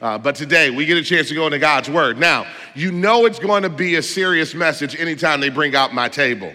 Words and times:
Uh, 0.00 0.16
but 0.16 0.34
today 0.34 0.70
we 0.70 0.86
get 0.86 0.96
a 0.96 1.02
chance 1.02 1.28
to 1.28 1.34
go 1.34 1.46
into 1.46 1.58
God's 1.58 1.90
Word. 1.90 2.18
Now, 2.18 2.46
you 2.74 2.90
know 2.90 3.26
it's 3.26 3.38
going 3.38 3.64
to 3.64 3.68
be 3.68 3.96
a 3.96 4.02
serious 4.02 4.54
message 4.54 4.98
anytime 4.98 5.40
they 5.40 5.50
bring 5.50 5.76
out 5.76 5.92
my 5.92 6.08
table. 6.08 6.52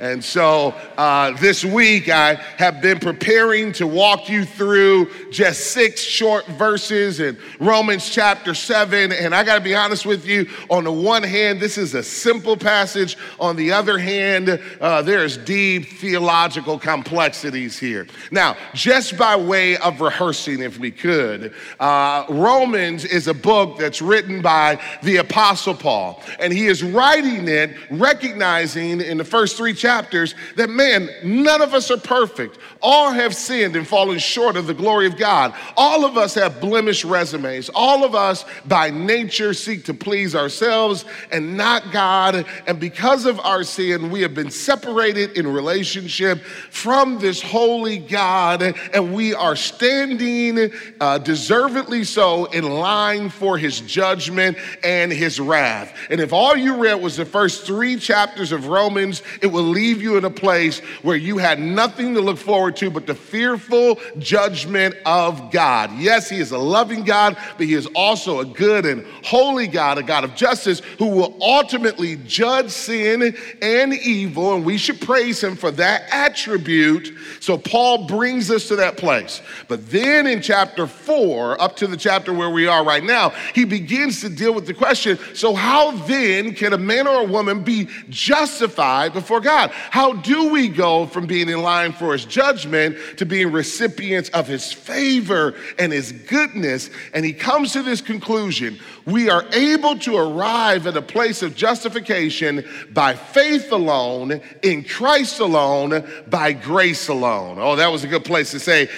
And 0.00 0.22
so 0.22 0.74
uh, 0.96 1.32
this 1.38 1.64
week 1.64 2.08
I 2.08 2.34
have 2.34 2.80
been 2.80 3.00
preparing 3.00 3.72
to 3.72 3.86
walk 3.86 4.28
you 4.28 4.44
through 4.44 5.10
just 5.30 5.72
six 5.72 6.00
short 6.00 6.46
verses 6.46 7.18
in 7.18 7.36
Romans 7.58 8.08
chapter 8.08 8.54
7. 8.54 9.10
And 9.10 9.34
I 9.34 9.42
got 9.42 9.56
to 9.56 9.60
be 9.60 9.74
honest 9.74 10.06
with 10.06 10.24
you, 10.24 10.48
on 10.70 10.84
the 10.84 10.92
one 10.92 11.24
hand, 11.24 11.58
this 11.58 11.76
is 11.76 11.94
a 11.94 12.02
simple 12.04 12.56
passage. 12.56 13.16
On 13.40 13.56
the 13.56 13.72
other 13.72 13.98
hand, 13.98 14.62
uh, 14.80 15.02
there's 15.02 15.36
deep 15.36 15.86
theological 15.86 16.78
complexities 16.78 17.76
here. 17.76 18.06
Now, 18.30 18.56
just 18.74 19.18
by 19.18 19.34
way 19.34 19.78
of 19.78 20.00
rehearsing, 20.00 20.62
if 20.62 20.78
we 20.78 20.92
could, 20.92 21.52
uh, 21.80 22.24
Romans 22.28 23.04
is 23.04 23.26
a 23.26 23.34
book 23.34 23.78
that's 23.78 24.00
written 24.00 24.42
by 24.42 24.80
the 25.02 25.16
Apostle 25.16 25.74
Paul. 25.74 26.22
And 26.38 26.52
he 26.52 26.66
is 26.66 26.84
writing 26.84 27.48
it 27.48 27.74
recognizing 27.90 29.00
in 29.00 29.18
the 29.18 29.24
first 29.24 29.56
three 29.56 29.74
chapters 29.74 29.87
chapters 29.88 30.34
that, 30.56 30.68
man, 30.68 31.08
none 31.24 31.62
of 31.62 31.72
us 31.72 31.90
are 31.90 31.96
perfect. 31.96 32.58
All 32.82 33.10
have 33.10 33.34
sinned 33.34 33.74
and 33.74 33.86
fallen 33.86 34.18
short 34.18 34.54
of 34.54 34.66
the 34.66 34.74
glory 34.74 35.06
of 35.06 35.16
God. 35.16 35.54
All 35.78 36.04
of 36.04 36.18
us 36.18 36.34
have 36.34 36.60
blemished 36.60 37.04
resumes. 37.04 37.70
All 37.74 38.04
of 38.04 38.14
us, 38.14 38.44
by 38.66 38.90
nature, 38.90 39.54
seek 39.54 39.86
to 39.86 39.94
please 39.94 40.34
ourselves 40.34 41.06
and 41.32 41.56
not 41.56 41.90
God. 41.90 42.44
And 42.66 42.78
because 42.78 43.24
of 43.24 43.40
our 43.40 43.64
sin, 43.64 44.10
we 44.10 44.20
have 44.20 44.34
been 44.34 44.50
separated 44.50 45.38
in 45.38 45.48
relationship 45.48 46.42
from 46.70 47.18
this 47.18 47.40
holy 47.40 47.96
God, 47.96 48.62
and 48.92 49.14
we 49.14 49.32
are 49.32 49.56
standing 49.56 50.70
uh, 51.00 51.16
deservedly 51.16 52.04
so 52.04 52.44
in 52.46 52.68
line 52.68 53.30
for 53.30 53.56
his 53.56 53.80
judgment 53.80 54.58
and 54.84 55.10
his 55.10 55.40
wrath. 55.40 55.94
And 56.10 56.20
if 56.20 56.34
all 56.34 56.56
you 56.56 56.76
read 56.76 57.00
was 57.00 57.16
the 57.16 57.24
first 57.24 57.64
three 57.64 57.96
chapters 57.96 58.52
of 58.52 58.66
Romans, 58.66 59.22
it 59.40 59.46
will 59.46 59.62
leave 59.78 60.02
you 60.02 60.16
in 60.16 60.24
a 60.24 60.30
place 60.30 60.80
where 61.02 61.16
you 61.16 61.38
had 61.38 61.60
nothing 61.60 62.12
to 62.14 62.20
look 62.20 62.36
forward 62.36 62.74
to 62.74 62.90
but 62.90 63.06
the 63.06 63.14
fearful 63.14 63.96
judgment 64.18 64.92
of 65.06 65.52
God. 65.52 65.92
Yes, 65.96 66.28
He 66.28 66.38
is 66.38 66.50
a 66.50 66.58
loving 66.58 67.04
God, 67.04 67.36
but 67.56 67.66
He 67.66 67.74
is 67.74 67.86
also 67.94 68.40
a 68.40 68.44
good 68.44 68.84
and 68.84 69.06
holy 69.22 69.68
God, 69.68 69.96
a 69.96 70.02
God 70.02 70.24
of 70.24 70.34
justice 70.34 70.80
who 70.98 71.06
will 71.06 71.36
ultimately 71.40 72.16
judge 72.26 72.70
sin 72.70 73.36
and 73.62 73.94
evil, 73.94 74.54
and 74.54 74.64
we 74.64 74.78
should 74.78 75.00
praise 75.00 75.42
Him 75.44 75.54
for 75.54 75.70
that 75.72 76.02
attribute. 76.10 77.12
So 77.38 77.56
Paul 77.56 78.08
brings 78.08 78.50
us 78.50 78.66
to 78.68 78.76
that 78.76 78.96
place. 78.96 79.42
But 79.68 79.88
then 79.90 80.26
in 80.26 80.42
chapter 80.42 80.88
four, 80.88 81.60
up 81.60 81.76
to 81.76 81.86
the 81.86 81.96
chapter 81.96 82.32
where 82.32 82.50
we 82.50 82.66
are 82.66 82.84
right 82.84 83.04
now, 83.04 83.30
he 83.54 83.64
begins 83.64 84.20
to 84.22 84.28
deal 84.28 84.52
with 84.52 84.66
the 84.66 84.74
question 84.74 85.18
so, 85.34 85.54
how 85.54 85.92
then 86.06 86.54
can 86.54 86.72
a 86.72 86.78
man 86.78 87.06
or 87.06 87.20
a 87.20 87.24
woman 87.24 87.62
be 87.62 87.88
justified 88.08 89.12
before 89.12 89.40
God? 89.40 89.67
God? 89.68 89.76
How 89.90 90.12
do 90.12 90.50
we 90.50 90.68
go 90.68 91.06
from 91.06 91.26
being 91.26 91.48
in 91.48 91.62
line 91.62 91.92
for 91.92 92.12
his 92.12 92.24
judgment 92.24 92.96
to 93.18 93.26
being 93.26 93.52
recipients 93.52 94.28
of 94.30 94.46
his 94.46 94.72
favor 94.72 95.54
and 95.78 95.92
his 95.92 96.12
goodness? 96.12 96.90
And 97.14 97.24
he 97.24 97.32
comes 97.32 97.72
to 97.72 97.82
this 97.82 98.00
conclusion 98.00 98.78
we 99.06 99.30
are 99.30 99.44
able 99.52 99.98
to 100.00 100.16
arrive 100.16 100.86
at 100.86 100.96
a 100.96 101.02
place 101.02 101.42
of 101.42 101.56
justification 101.56 102.62
by 102.92 103.14
faith 103.14 103.72
alone, 103.72 104.40
in 104.62 104.84
Christ 104.84 105.40
alone, 105.40 106.06
by 106.28 106.52
grace 106.52 107.08
alone. 107.08 107.56
Oh, 107.58 107.76
that 107.76 107.90
was 107.90 108.04
a 108.04 108.08
good 108.08 108.24
place 108.24 108.50
to 108.50 108.60
say, 108.60 108.90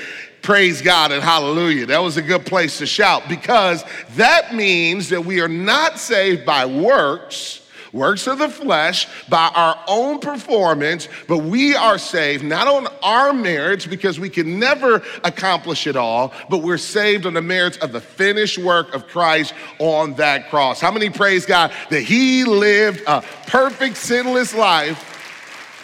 praise 0.43 0.83
God 0.83 1.13
and 1.13 1.23
hallelujah. 1.23 1.87
That 1.87 2.01
was 2.01 2.17
a 2.17 2.23
good 2.23 2.45
place 2.45 2.79
to 2.79 2.87
shout 2.87 3.29
because 3.29 3.85
that 4.17 4.55
means 4.55 5.11
that 5.11 5.25
we 5.25 5.41
are 5.41 5.49
not 5.49 5.99
saved 5.99 6.45
by 6.45 6.67
works 6.67 7.60
works 7.93 8.27
of 8.27 8.39
the 8.39 8.49
flesh 8.49 9.07
by 9.29 9.51
our 9.55 9.79
own 9.87 10.19
performance, 10.19 11.09
but 11.29 11.39
we 11.39 11.75
are 11.75 11.99
saved 11.99 12.45
not 12.45 12.67
on 12.67 12.87
our 13.03 13.33
merits 13.33 13.87
because 13.87 14.21
we 14.21 14.31
can 14.31 14.59
never 14.59 15.03
accomplish 15.25 15.87
it 15.87 15.97
all, 15.97 16.33
but 16.49 16.59
we're 16.59 16.79
saved 16.79 17.27
on 17.27 17.35
the 17.35 17.43
merits 17.43 17.77
of 17.79 17.93
the 17.93 18.01
finished 18.01 18.59
work 18.59 18.95
of 18.95 19.07
Christ 19.07 19.55
on 19.79 20.15
that 20.15 20.51
cross. 20.51 20.81
How 20.81 20.91
many 20.91 21.11
praise 21.11 21.47
God 21.47 21.73
that 21.91 22.03
He 22.03 22.45
lived 22.45 23.03
a 23.07 23.23
perfect, 23.47 23.97
sinless 23.97 24.55
life? 24.55 25.10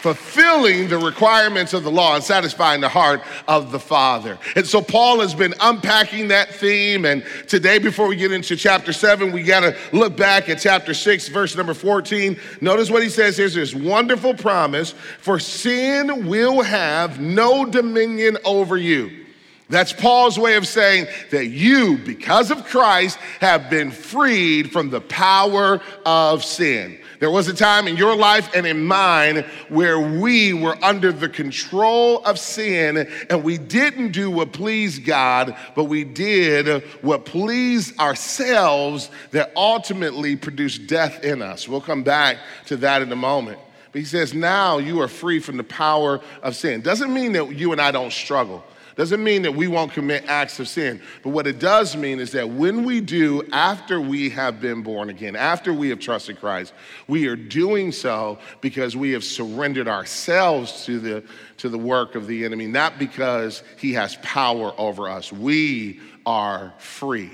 Fulfilling 0.06 0.88
the 0.88 0.96
requirements 0.96 1.72
of 1.72 1.82
the 1.82 1.90
law 1.90 2.14
and 2.14 2.22
satisfying 2.22 2.80
the 2.80 2.88
heart 2.88 3.20
of 3.48 3.72
the 3.72 3.80
Father. 3.80 4.38
And 4.54 4.64
so 4.64 4.80
Paul 4.80 5.18
has 5.18 5.34
been 5.34 5.52
unpacking 5.58 6.28
that 6.28 6.54
theme. 6.54 7.04
And 7.04 7.24
today, 7.48 7.80
before 7.80 8.06
we 8.06 8.14
get 8.14 8.30
into 8.30 8.54
chapter 8.54 8.92
seven, 8.92 9.32
we 9.32 9.42
got 9.42 9.60
to 9.60 9.76
look 9.92 10.16
back 10.16 10.48
at 10.48 10.60
chapter 10.60 10.94
six, 10.94 11.26
verse 11.26 11.56
number 11.56 11.74
14. 11.74 12.38
Notice 12.60 12.88
what 12.88 13.02
he 13.02 13.08
says 13.08 13.36
Here's 13.36 13.54
this 13.54 13.74
wonderful 13.74 14.34
promise 14.34 14.92
for 15.18 15.40
sin 15.40 16.28
will 16.28 16.62
have 16.62 17.18
no 17.18 17.64
dominion 17.64 18.38
over 18.44 18.76
you. 18.76 19.24
That's 19.68 19.92
Paul's 19.92 20.38
way 20.38 20.54
of 20.54 20.68
saying 20.68 21.08
that 21.32 21.46
you, 21.46 21.98
because 21.98 22.52
of 22.52 22.64
Christ, 22.66 23.18
have 23.40 23.68
been 23.68 23.90
freed 23.90 24.70
from 24.70 24.90
the 24.90 25.00
power 25.00 25.80
of 26.04 26.44
sin. 26.44 27.00
There 27.18 27.30
was 27.30 27.48
a 27.48 27.54
time 27.54 27.88
in 27.88 27.96
your 27.96 28.14
life 28.14 28.50
and 28.54 28.66
in 28.66 28.84
mine 28.84 29.44
where 29.68 29.98
we 29.98 30.52
were 30.52 30.76
under 30.82 31.12
the 31.12 31.28
control 31.28 32.24
of 32.24 32.38
sin 32.38 33.08
and 33.30 33.42
we 33.42 33.58
didn't 33.58 34.12
do 34.12 34.30
what 34.30 34.52
pleased 34.52 35.04
God, 35.04 35.56
but 35.74 35.84
we 35.84 36.04
did 36.04 36.82
what 37.02 37.24
pleased 37.24 37.98
ourselves 37.98 39.10
that 39.30 39.52
ultimately 39.56 40.36
produced 40.36 40.86
death 40.86 41.24
in 41.24 41.42
us. 41.42 41.68
We'll 41.68 41.80
come 41.80 42.02
back 42.02 42.38
to 42.66 42.76
that 42.78 43.02
in 43.02 43.10
a 43.12 43.16
moment. 43.16 43.58
But 43.92 44.00
he 44.00 44.04
says, 44.04 44.34
now 44.34 44.78
you 44.78 45.00
are 45.00 45.08
free 45.08 45.40
from 45.40 45.56
the 45.56 45.64
power 45.64 46.20
of 46.42 46.54
sin. 46.54 46.82
Doesn't 46.82 47.12
mean 47.12 47.32
that 47.32 47.56
you 47.56 47.72
and 47.72 47.80
I 47.80 47.90
don't 47.92 48.12
struggle. 48.12 48.62
Doesn't 48.96 49.22
mean 49.22 49.42
that 49.42 49.54
we 49.54 49.68
won't 49.68 49.92
commit 49.92 50.24
acts 50.26 50.58
of 50.58 50.68
sin. 50.68 51.02
But 51.22 51.28
what 51.28 51.46
it 51.46 51.58
does 51.58 51.94
mean 51.94 52.18
is 52.18 52.32
that 52.32 52.48
when 52.48 52.82
we 52.82 53.02
do, 53.02 53.42
after 53.52 54.00
we 54.00 54.30
have 54.30 54.58
been 54.58 54.82
born 54.82 55.10
again, 55.10 55.36
after 55.36 55.74
we 55.74 55.90
have 55.90 56.00
trusted 56.00 56.40
Christ, 56.40 56.72
we 57.06 57.26
are 57.26 57.36
doing 57.36 57.92
so 57.92 58.38
because 58.62 58.96
we 58.96 59.10
have 59.10 59.22
surrendered 59.22 59.86
ourselves 59.86 60.86
to 60.86 60.98
the, 60.98 61.22
to 61.58 61.68
the 61.68 61.76
work 61.76 62.14
of 62.14 62.26
the 62.26 62.46
enemy, 62.46 62.66
not 62.66 62.98
because 62.98 63.62
he 63.76 63.92
has 63.92 64.16
power 64.22 64.72
over 64.78 65.10
us. 65.10 65.30
We 65.30 66.00
are 66.24 66.72
free 66.78 67.30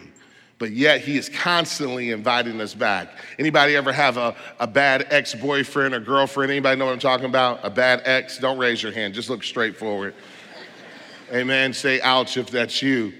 but 0.58 0.70
yet 0.70 1.00
he 1.00 1.16
is 1.16 1.28
constantly 1.28 2.12
inviting 2.12 2.60
us 2.60 2.72
back. 2.72 3.08
Anybody 3.36 3.74
ever 3.74 3.92
have 3.92 4.16
a, 4.16 4.36
a 4.60 4.66
bad 4.68 5.08
ex-boyfriend 5.10 5.92
or 5.92 5.98
girlfriend? 5.98 6.52
Anybody 6.52 6.78
know 6.78 6.84
what 6.84 6.92
I'm 6.92 7.00
talking 7.00 7.26
about? 7.26 7.58
A 7.64 7.70
bad 7.70 8.02
ex? 8.04 8.38
Don't 8.38 8.58
raise 8.58 8.80
your 8.80 8.92
hand, 8.92 9.12
just 9.12 9.28
look 9.28 9.42
straight 9.42 9.76
forward. 9.76 10.14
Amen. 11.32 11.72
Say 11.72 11.98
ouch 12.02 12.36
if 12.36 12.50
that's 12.50 12.82
you. 12.82 13.12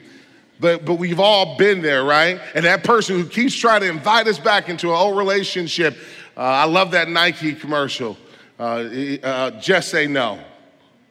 But, 0.61 0.85
but 0.85 0.95
we've 0.95 1.19
all 1.19 1.57
been 1.57 1.81
there, 1.81 2.05
right? 2.05 2.39
And 2.55 2.65
that 2.67 2.85
person 2.85 3.19
who 3.19 3.27
keeps 3.27 3.55
trying 3.55 3.81
to 3.81 3.89
invite 3.89 4.29
us 4.29 4.39
back 4.39 4.69
into 4.69 4.91
an 4.91 4.97
old 4.97 5.17
relationship. 5.17 5.97
Uh, 6.37 6.41
I 6.41 6.65
love 6.65 6.91
that 6.91 7.09
Nike 7.09 7.55
commercial. 7.55 8.19
Uh, 8.61 9.17
uh, 9.23 9.51
just 9.61 9.89
say 9.89 10.07
no, 10.07 10.39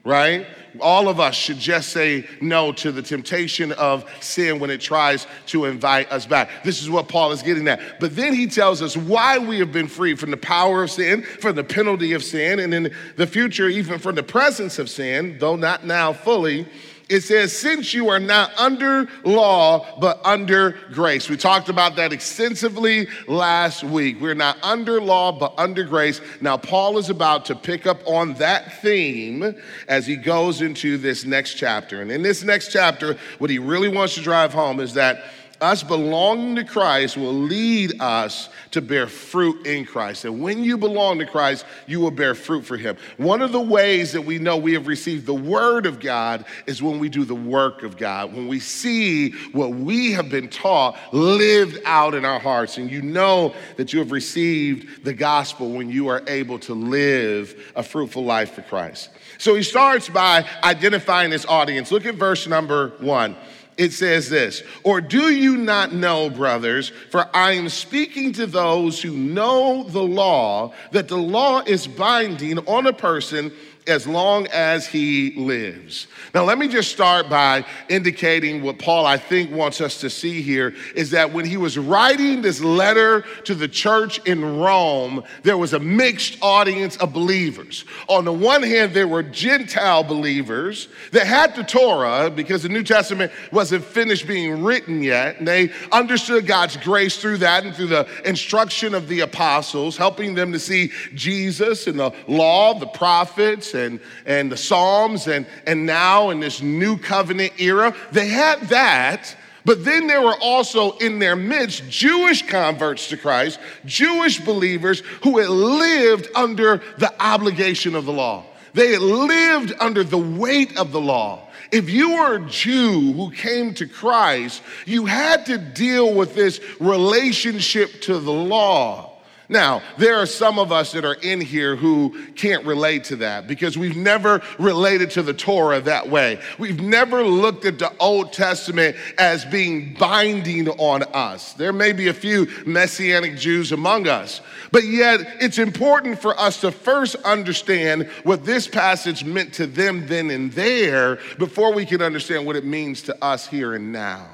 right? 0.06 0.46
All 0.80 1.10
of 1.10 1.20
us 1.20 1.36
should 1.36 1.58
just 1.58 1.90
say 1.90 2.26
no 2.40 2.72
to 2.74 2.92
the 2.92 3.02
temptation 3.02 3.72
of 3.74 4.06
sin 4.22 4.60
when 4.60 4.70
it 4.70 4.80
tries 4.80 5.28
to 5.48 5.66
invite 5.66 6.10
us 6.12 6.26
back. 6.26 6.64
This 6.64 6.82
is 6.82 6.90
what 6.90 7.10
Paul 7.10 7.32
is 7.32 7.42
getting 7.42 7.68
at. 7.68 8.00
But 8.00 8.16
then 8.16 8.34
he 8.34 8.48
tells 8.48 8.82
us 8.82 8.96
why 8.96 9.38
we 9.38 9.58
have 9.60 9.74
been 9.74 9.88
freed 9.88 10.20
from 10.20 10.32
the 10.32 10.38
power 10.38 10.84
of 10.84 10.92
sin, 10.92 11.24
from 11.24 11.56
the 11.56 11.64
penalty 11.64 12.14
of 12.14 12.24
sin, 12.24 12.60
and 12.60 12.74
in 12.74 12.94
the 13.18 13.28
future, 13.28 13.68
even 13.68 14.00
from 14.00 14.16
the 14.16 14.24
presence 14.24 14.80
of 14.80 14.90
sin, 14.90 15.38
though 15.40 15.58
not 15.58 15.86
now 15.86 16.14
fully 16.14 16.68
it 17.12 17.24
says, 17.24 17.56
since 17.56 17.94
you 17.94 18.08
are 18.08 18.22
not 18.22 18.58
under 18.58 19.06
law, 19.26 20.00
but 20.00 20.22
under 20.24 20.78
grace. 20.94 21.30
We 21.30 21.36
talked 21.36 21.68
about 21.68 21.98
that 21.98 22.14
extensively 22.14 23.10
last 23.28 23.84
week. 23.84 24.22
We're 24.22 24.34
not 24.34 24.58
under 24.64 25.02
law, 25.02 25.34
but 25.34 25.54
under 25.58 25.84
grace. 25.84 26.22
Now, 26.40 26.56
Paul 26.56 26.98
is 26.98 27.10
about 27.10 27.44
to 27.46 27.56
pick 27.56 27.86
up 27.86 28.00
on 28.06 28.36
that 28.36 28.82
theme 28.82 29.56
as 29.90 30.08
he 30.08 30.16
goes 30.16 30.62
into 30.62 30.98
this 30.98 31.26
next 31.26 31.56
chapter. 31.56 32.02
And 32.02 32.10
in 32.10 32.22
this 32.22 32.44
next 32.44 32.72
chapter, 32.72 33.18
what 33.40 33.50
he 33.50 33.60
really 33.60 33.90
wants 33.90 34.16
to 34.16 34.22
drive 34.22 34.54
home 34.54 34.80
is 34.80 34.94
that 34.94 35.26
us 35.62 35.84
belonging 35.84 36.56
to 36.56 36.64
Christ 36.64 37.16
will 37.16 37.34
lead 37.34 38.02
us 38.02 38.50
to 38.72 38.82
bear 38.82 39.06
fruit 39.06 39.68
in 39.68 39.86
Christ. 39.86 40.26
And 40.26 40.42
when 40.42 40.64
you 40.64 40.78
belong 40.78 41.20
to 41.20 41.26
Christ, 41.26 41.66
you 41.86 42.00
will 42.00 42.12
bear 42.12 42.34
fruit 42.34 42.66
for 42.66 42.78
Him. 42.78 42.98
One 43.18 43.42
of 43.42 43.52
the 43.52 43.62
ways 43.62 44.12
that 44.14 44.22
we 44.22 44.40
know 44.40 44.58
we 44.58 44.74
have 44.74 44.88
received 44.88 45.28
the 45.28 45.36
Word 45.36 45.86
of 45.86 46.00
God 46.00 46.46
is 46.66 46.82
when 46.82 46.98
we 46.98 47.10
do 47.10 47.26
the 47.26 47.36
work 47.36 47.84
of 47.84 47.96
God, 47.96 48.34
when 48.34 48.48
we 48.48 48.60
see 48.60 49.32
what 49.52 49.70
we 49.70 50.12
have 50.14 50.30
been 50.30 50.50
taught 50.50 50.98
lived 51.14 51.80
out 51.86 52.16
in 52.16 52.26
our 52.26 52.40
hearts. 52.40 52.78
And 52.78 52.90
you 52.90 53.04
know 53.04 53.54
that 53.78 53.94
you 53.94 54.00
have 54.00 54.12
received 54.12 55.06
the 55.06 55.14
gospel 55.14 55.72
when 55.72 55.92
you 55.92 56.08
are 56.08 56.24
able 56.28 56.58
to 56.60 56.74
live 56.74 57.72
a 57.76 57.84
fruitful 57.84 58.26
life 58.26 58.54
for 58.54 58.64
Christ. 58.64 59.10
So 59.38 59.54
he 59.56 59.64
starts 59.64 60.10
by 60.10 60.48
identifying 60.64 61.32
his 61.32 61.46
audience. 61.46 61.92
Look 61.92 62.06
at 62.06 62.16
verse 62.16 62.48
number 62.48 62.94
one 63.00 63.36
it 63.82 63.94
says 63.94 64.30
this 64.30 64.62
Or 64.84 65.02
do 65.02 65.34
you 65.34 65.58
not 65.58 65.92
know, 65.92 66.30
brothers, 66.30 66.90
for 67.10 67.28
I 67.36 67.54
am 67.54 67.68
speaking 67.68 68.32
to 68.34 68.46
those 68.46 69.02
who 69.02 69.18
know 69.18 69.84
the 69.84 70.04
law, 70.04 70.74
that 70.92 71.08
the 71.08 71.18
law 71.18 71.62
is 71.66 71.88
binding 71.88 72.60
on 72.60 72.86
a 72.86 72.94
person 72.94 73.52
as 73.88 74.06
long 74.08 74.48
as 74.48 74.86
he 74.88 75.34
lives. 75.36 76.08
Now, 76.34 76.44
let 76.44 76.58
me 76.58 76.68
just 76.68 76.92
start 76.92 77.30
by 77.30 77.66
indicating 77.90 78.62
what 78.62 78.80
Paul, 78.80 79.06
I 79.06 79.18
think, 79.18 79.52
wants 79.52 79.82
us 79.82 80.00
to 80.02 80.10
see 80.10 80.42
here 80.42 80.74
is 80.96 81.12
that 81.12 81.32
when 81.34 81.46
he 81.46 81.58
was 81.58 81.78
writing 81.78 82.42
this 82.42 82.62
letter 82.62 83.22
to 83.46 83.56
the 83.56 83.68
church 83.68 84.20
in 84.26 84.60
Rome, 84.60 85.24
there 85.44 85.58
was 85.58 85.74
a 85.74 85.80
mixed 85.80 86.38
audience 86.42 86.96
of 86.98 87.12
believers. 87.12 87.86
On 88.08 88.26
the 88.26 88.34
one 88.34 88.64
hand, 88.64 88.94
there 88.94 89.08
were 89.08 89.24
Gentile 89.24 90.04
believers 90.04 90.88
that 91.12 91.26
had 91.26 91.56
the 91.56 91.64
Torah 91.64 92.30
because 92.30 92.64
the 92.64 92.70
New 92.70 92.84
Testament 92.84 93.32
wasn't 93.52 93.84
finished 93.84 94.28
being 94.28 94.64
written 94.64 95.02
yet. 95.02 95.40
And 95.40 95.48
they 95.48 95.72
understood 95.92 96.46
God's 96.46 96.78
grace 96.78 97.18
through 97.18 97.38
that 97.38 97.66
and 97.66 97.76
through 97.76 97.88
the 97.88 98.08
instruction 98.26 98.94
of 98.94 99.08
the 99.08 99.22
apostles, 99.22 99.98
helping 99.98 100.36
them 100.36 100.52
to 100.52 100.60
see 100.60 100.92
Jesus 101.14 101.88
and 101.88 102.00
the 102.00 102.14
law, 102.28 102.74
the 102.74 102.88
prophets, 102.88 103.71
and, 103.74 104.00
and 104.26 104.52
the 104.52 104.58
Psalms, 104.58 105.28
and, 105.28 105.46
and 105.66 105.86
now 105.86 106.30
in 106.30 106.40
this 106.40 106.62
new 106.62 106.98
covenant 106.98 107.54
era. 107.60 107.96
They 108.12 108.28
had 108.28 108.62
that. 108.70 109.36
But 109.64 109.86
then 109.86 110.08
there 110.08 110.22
were 110.22 110.38
also 110.42 110.98
in 110.98 111.20
their 111.20 111.36
midst 111.36 111.88
Jewish 111.88 112.48
converts 112.48 113.10
to 113.10 113.18
Christ, 113.18 113.60
Jewish 113.86 114.40
believers 114.40 115.02
who 115.24 115.38
had 115.38 115.50
lived 115.50 116.30
under 116.34 116.82
the 116.98 117.14
obligation 117.24 117.96
of 117.96 118.06
the 118.06 118.14
law. 118.14 118.46
They 118.74 118.94
had 118.94 119.02
lived 119.02 119.74
under 119.80 120.04
the 120.04 120.18
weight 120.18 120.78
of 120.78 120.92
the 120.92 121.02
law. 121.02 121.48
If 121.72 121.90
you 121.90 122.16
were 122.16 122.36
a 122.36 122.50
Jew 122.50 123.14
who 123.14 123.32
came 123.32 123.74
to 123.76 123.86
Christ, 123.86 124.62
you 124.86 125.06
had 125.06 125.46
to 125.46 125.58
deal 125.58 126.14
with 126.14 126.36
this 126.36 126.60
relationship 126.80 128.02
to 128.02 128.20
the 128.20 128.32
law. 128.32 129.11
Now, 129.52 129.82
there 129.98 130.16
are 130.16 130.26
some 130.26 130.58
of 130.58 130.72
us 130.72 130.94
that 130.94 131.04
are 131.04 131.16
in 131.16 131.42
here 131.42 131.76
who 131.76 132.16
can't 132.36 132.66
relate 132.66 133.04
to 133.06 133.18
that 133.18 133.48
because 133.48 133.78
we've 133.78 133.98
never 133.98 134.42
related 134.58 135.12
to 135.12 135.24
the 135.24 135.34
Torah 135.34 135.82
that 135.82 136.08
way. 136.08 136.40
We've 136.58 136.80
never 136.80 137.22
looked 137.22 137.66
at 137.66 137.78
the 137.78 137.92
Old 137.98 138.32
Testament 138.32 138.96
as 139.18 139.44
being 139.44 139.94
binding 139.96 140.70
on 140.70 141.04
us. 141.14 141.52
There 141.52 141.74
may 141.74 141.92
be 141.92 142.08
a 142.08 142.14
few 142.14 142.48
Messianic 142.66 143.36
Jews 143.36 143.74
among 143.74 144.08
us, 144.08 144.40
but 144.72 144.86
yet 144.86 145.20
it's 145.42 145.58
important 145.58 146.22
for 146.22 146.40
us 146.40 146.62
to 146.62 146.72
first 146.72 147.16
understand 147.18 148.08
what 148.24 148.46
this 148.46 148.70
passage 148.70 149.26
meant 149.26 149.54
to 149.56 149.68
them 149.68 150.08
then 150.08 150.30
and 150.30 150.50
there 150.54 151.20
before 151.38 151.74
we 151.74 151.86
can 151.86 152.02
understand 152.02 152.46
what 152.46 152.56
it 152.56 152.64
means 152.64 153.02
to 153.02 153.22
us 153.22 153.48
here 153.48 153.74
and 153.74 153.92
now. 153.92 154.30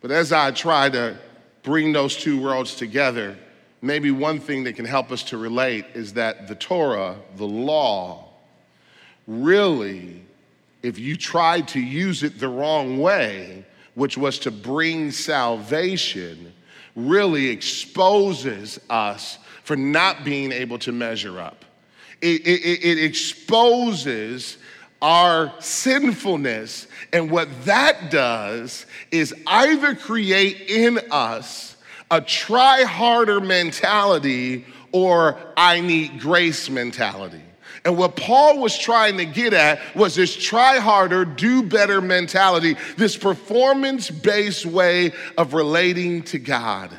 But 0.00 0.10
as 0.10 0.32
I 0.32 0.52
try 0.52 0.88
to 0.88 1.18
bring 1.62 1.92
those 1.92 2.16
two 2.16 2.40
worlds 2.40 2.76
together, 2.76 3.36
maybe 3.82 4.10
one 4.10 4.40
thing 4.40 4.64
that 4.64 4.74
can 4.74 4.84
help 4.84 5.10
us 5.10 5.22
to 5.24 5.38
relate 5.38 5.86
is 5.94 6.14
that 6.14 6.48
the 6.48 6.54
Torah, 6.54 7.16
the 7.36 7.46
law, 7.46 8.28
really, 9.26 10.22
if 10.82 10.98
you 10.98 11.16
tried 11.16 11.68
to 11.68 11.80
use 11.80 12.22
it 12.22 12.38
the 12.38 12.48
wrong 12.48 12.98
way, 12.98 13.64
which 13.94 14.16
was 14.16 14.38
to 14.40 14.50
bring 14.50 15.10
salvation, 15.10 16.52
really 16.96 17.48
exposes 17.48 18.78
us 18.88 19.38
for 19.62 19.76
not 19.76 20.24
being 20.24 20.52
able 20.52 20.78
to 20.78 20.92
measure 20.92 21.40
up. 21.40 21.64
It, 22.20 22.46
it, 22.46 22.84
it 22.84 23.04
exposes 23.04 24.58
our 25.00 25.52
sinfulness, 25.60 26.86
and 27.12 27.30
what 27.30 27.48
that 27.64 28.10
does 28.10 28.84
is 29.10 29.34
either 29.46 29.94
create 29.94 30.68
in 30.68 31.00
us 31.10 31.69
a 32.10 32.20
try 32.20 32.82
harder 32.82 33.40
mentality 33.40 34.64
or 34.92 35.38
I 35.56 35.80
need 35.80 36.20
grace 36.20 36.68
mentality. 36.68 37.42
And 37.84 37.96
what 37.96 38.16
Paul 38.16 38.58
was 38.58 38.76
trying 38.76 39.16
to 39.18 39.24
get 39.24 39.54
at 39.54 39.80
was 39.96 40.14
this 40.14 40.36
try 40.36 40.78
harder, 40.78 41.24
do 41.24 41.62
better 41.62 42.00
mentality, 42.00 42.76
this 42.96 43.16
performance 43.16 44.10
based 44.10 44.66
way 44.66 45.12
of 45.38 45.54
relating 45.54 46.22
to 46.24 46.38
God. 46.38 46.90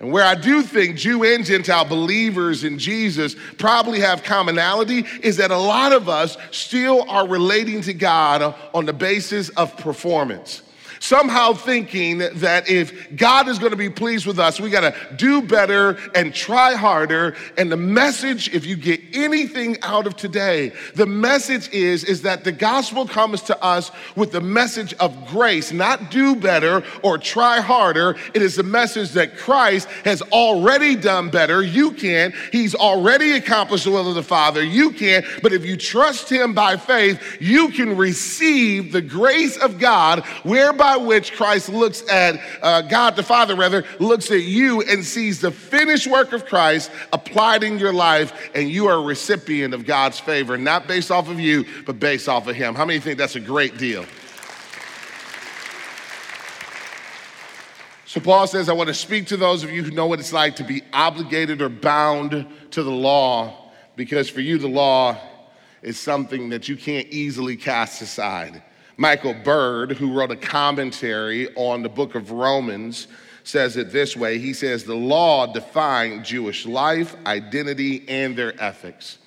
And 0.00 0.10
where 0.10 0.24
I 0.24 0.34
do 0.34 0.62
think 0.62 0.96
Jew 0.96 1.24
and 1.24 1.44
Gentile 1.44 1.84
believers 1.84 2.64
in 2.64 2.78
Jesus 2.78 3.36
probably 3.56 4.00
have 4.00 4.24
commonality 4.24 5.06
is 5.22 5.36
that 5.36 5.52
a 5.52 5.56
lot 5.56 5.92
of 5.92 6.08
us 6.08 6.36
still 6.50 7.08
are 7.08 7.26
relating 7.26 7.80
to 7.82 7.94
God 7.94 8.54
on 8.74 8.84
the 8.84 8.92
basis 8.92 9.48
of 9.50 9.76
performance 9.76 10.62
somehow 11.02 11.52
thinking 11.52 12.18
that 12.18 12.68
if 12.70 13.16
God 13.16 13.48
is 13.48 13.58
going 13.58 13.72
to 13.72 13.76
be 13.76 13.90
pleased 13.90 14.24
with 14.24 14.38
us, 14.38 14.60
we 14.60 14.70
got 14.70 14.80
to 14.92 15.16
do 15.16 15.42
better 15.42 15.98
and 16.14 16.32
try 16.32 16.74
harder. 16.74 17.34
And 17.58 17.72
the 17.72 17.76
message, 17.76 18.54
if 18.54 18.64
you 18.64 18.76
get 18.76 19.00
anything 19.12 19.76
out 19.82 20.06
of 20.06 20.16
today, 20.16 20.72
the 20.94 21.06
message 21.06 21.68
is, 21.70 22.04
is 22.04 22.22
that 22.22 22.44
the 22.44 22.52
gospel 22.52 23.06
comes 23.06 23.42
to 23.42 23.62
us 23.62 23.90
with 24.14 24.30
the 24.30 24.40
message 24.40 24.94
of 24.94 25.26
grace, 25.26 25.72
not 25.72 26.10
do 26.12 26.36
better 26.36 26.84
or 27.02 27.18
try 27.18 27.60
harder. 27.60 28.16
It 28.32 28.42
is 28.42 28.54
the 28.54 28.62
message 28.62 29.10
that 29.10 29.36
Christ 29.36 29.88
has 30.04 30.22
already 30.22 30.94
done 30.94 31.30
better. 31.30 31.62
You 31.62 31.92
can. 31.92 32.32
He's 32.52 32.76
already 32.76 33.32
accomplished 33.32 33.84
the 33.84 33.90
will 33.90 34.08
of 34.08 34.14
the 34.14 34.22
Father. 34.22 34.62
You 34.62 34.92
can. 34.92 35.24
But 35.42 35.52
if 35.52 35.66
you 35.66 35.76
trust 35.76 36.30
Him 36.30 36.54
by 36.54 36.76
faith, 36.76 37.38
you 37.40 37.70
can 37.70 37.96
receive 37.96 38.92
the 38.92 39.02
grace 39.02 39.56
of 39.56 39.80
God, 39.80 40.24
whereby 40.44 40.91
by 40.92 40.98
which 40.98 41.32
Christ 41.32 41.70
looks 41.70 42.06
at, 42.10 42.38
uh, 42.60 42.82
God 42.82 43.16
the 43.16 43.22
Father 43.22 43.56
rather, 43.56 43.84
looks 43.98 44.30
at 44.30 44.42
you 44.42 44.82
and 44.82 45.02
sees 45.02 45.40
the 45.40 45.50
finished 45.50 46.06
work 46.06 46.32
of 46.32 46.44
Christ 46.44 46.90
applied 47.14 47.62
in 47.62 47.78
your 47.78 47.94
life, 47.94 48.50
and 48.54 48.68
you 48.68 48.88
are 48.88 48.96
a 48.96 49.02
recipient 49.02 49.72
of 49.72 49.86
God's 49.86 50.20
favor, 50.20 50.58
not 50.58 50.86
based 50.86 51.10
off 51.10 51.30
of 51.30 51.40
you, 51.40 51.64
but 51.86 51.98
based 51.98 52.28
off 52.28 52.46
of 52.46 52.56
Him. 52.56 52.74
How 52.74 52.84
many 52.84 53.00
think 53.00 53.16
that's 53.16 53.36
a 53.36 53.40
great 53.40 53.78
deal? 53.78 54.04
So 58.04 58.20
Paul 58.20 58.46
says, 58.46 58.68
I 58.68 58.74
want 58.74 58.88
to 58.88 58.94
speak 58.94 59.28
to 59.28 59.38
those 59.38 59.64
of 59.64 59.70
you 59.70 59.82
who 59.82 59.92
know 59.92 60.06
what 60.06 60.20
it's 60.20 60.34
like 60.34 60.56
to 60.56 60.64
be 60.64 60.82
obligated 60.92 61.62
or 61.62 61.70
bound 61.70 62.46
to 62.72 62.82
the 62.82 62.90
law, 62.90 63.70
because 63.96 64.28
for 64.28 64.42
you, 64.42 64.58
the 64.58 64.68
law 64.68 65.16
is 65.80 65.98
something 65.98 66.50
that 66.50 66.68
you 66.68 66.76
can't 66.76 67.08
easily 67.08 67.56
cast 67.56 68.02
aside. 68.02 68.62
Michael 68.96 69.34
Bird, 69.34 69.92
who 69.92 70.12
wrote 70.12 70.30
a 70.30 70.36
commentary 70.36 71.54
on 71.54 71.82
the 71.82 71.88
book 71.88 72.14
of 72.14 72.30
Romans, 72.30 73.08
says 73.44 73.76
it 73.76 73.92
this 73.92 74.16
way 74.16 74.38
He 74.38 74.52
says, 74.52 74.84
The 74.84 74.94
law 74.94 75.46
defined 75.46 76.24
Jewish 76.24 76.66
life, 76.66 77.16
identity, 77.26 78.04
and 78.08 78.36
their 78.36 78.60
ethics. 78.62 79.18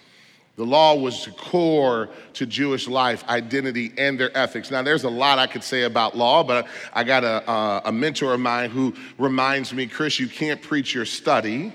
The 0.55 0.65
law 0.65 0.95
was 0.95 1.25
the 1.25 1.31
core 1.31 2.09
to 2.33 2.45
Jewish 2.45 2.87
life, 2.87 3.27
identity, 3.27 3.91
and 3.97 4.17
their 4.17 4.35
ethics. 4.37 4.71
Now, 4.71 4.83
there's 4.83 5.03
a 5.03 5.09
lot 5.09 5.37
I 5.37 5.47
could 5.47 5.63
say 5.63 5.83
about 5.83 6.15
law, 6.15 6.45
but 6.45 6.67
I 6.93 7.03
got 7.03 7.25
a, 7.25 7.89
a 7.89 7.91
mentor 7.91 8.33
of 8.33 8.39
mine 8.39 8.69
who 8.69 8.95
reminds 9.17 9.73
me, 9.73 9.85
Chris, 9.85 10.17
you 10.17 10.29
can't 10.29 10.61
preach 10.61 10.93
your 10.93 11.05
study. 11.05 11.73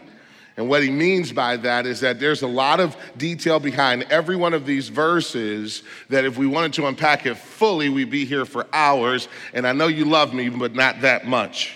And 0.60 0.68
what 0.68 0.82
he 0.82 0.90
means 0.90 1.32
by 1.32 1.56
that 1.56 1.86
is 1.86 2.00
that 2.00 2.20
there's 2.20 2.42
a 2.42 2.46
lot 2.46 2.80
of 2.80 2.94
detail 3.16 3.58
behind 3.58 4.02
every 4.10 4.36
one 4.36 4.52
of 4.52 4.66
these 4.66 4.90
verses 4.90 5.82
that 6.10 6.26
if 6.26 6.36
we 6.36 6.46
wanted 6.46 6.74
to 6.74 6.86
unpack 6.86 7.24
it 7.24 7.38
fully, 7.38 7.88
we'd 7.88 8.10
be 8.10 8.26
here 8.26 8.44
for 8.44 8.66
hours. 8.70 9.28
And 9.54 9.66
I 9.66 9.72
know 9.72 9.86
you 9.86 10.04
love 10.04 10.34
me, 10.34 10.50
but 10.50 10.74
not 10.74 11.00
that 11.00 11.26
much. 11.26 11.72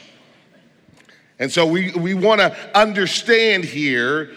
And 1.38 1.50
so 1.50 1.64
we, 1.64 1.93
we 1.93 2.12
want 2.12 2.43
to 2.43 2.79
understand 2.79 3.64
here 3.64 4.33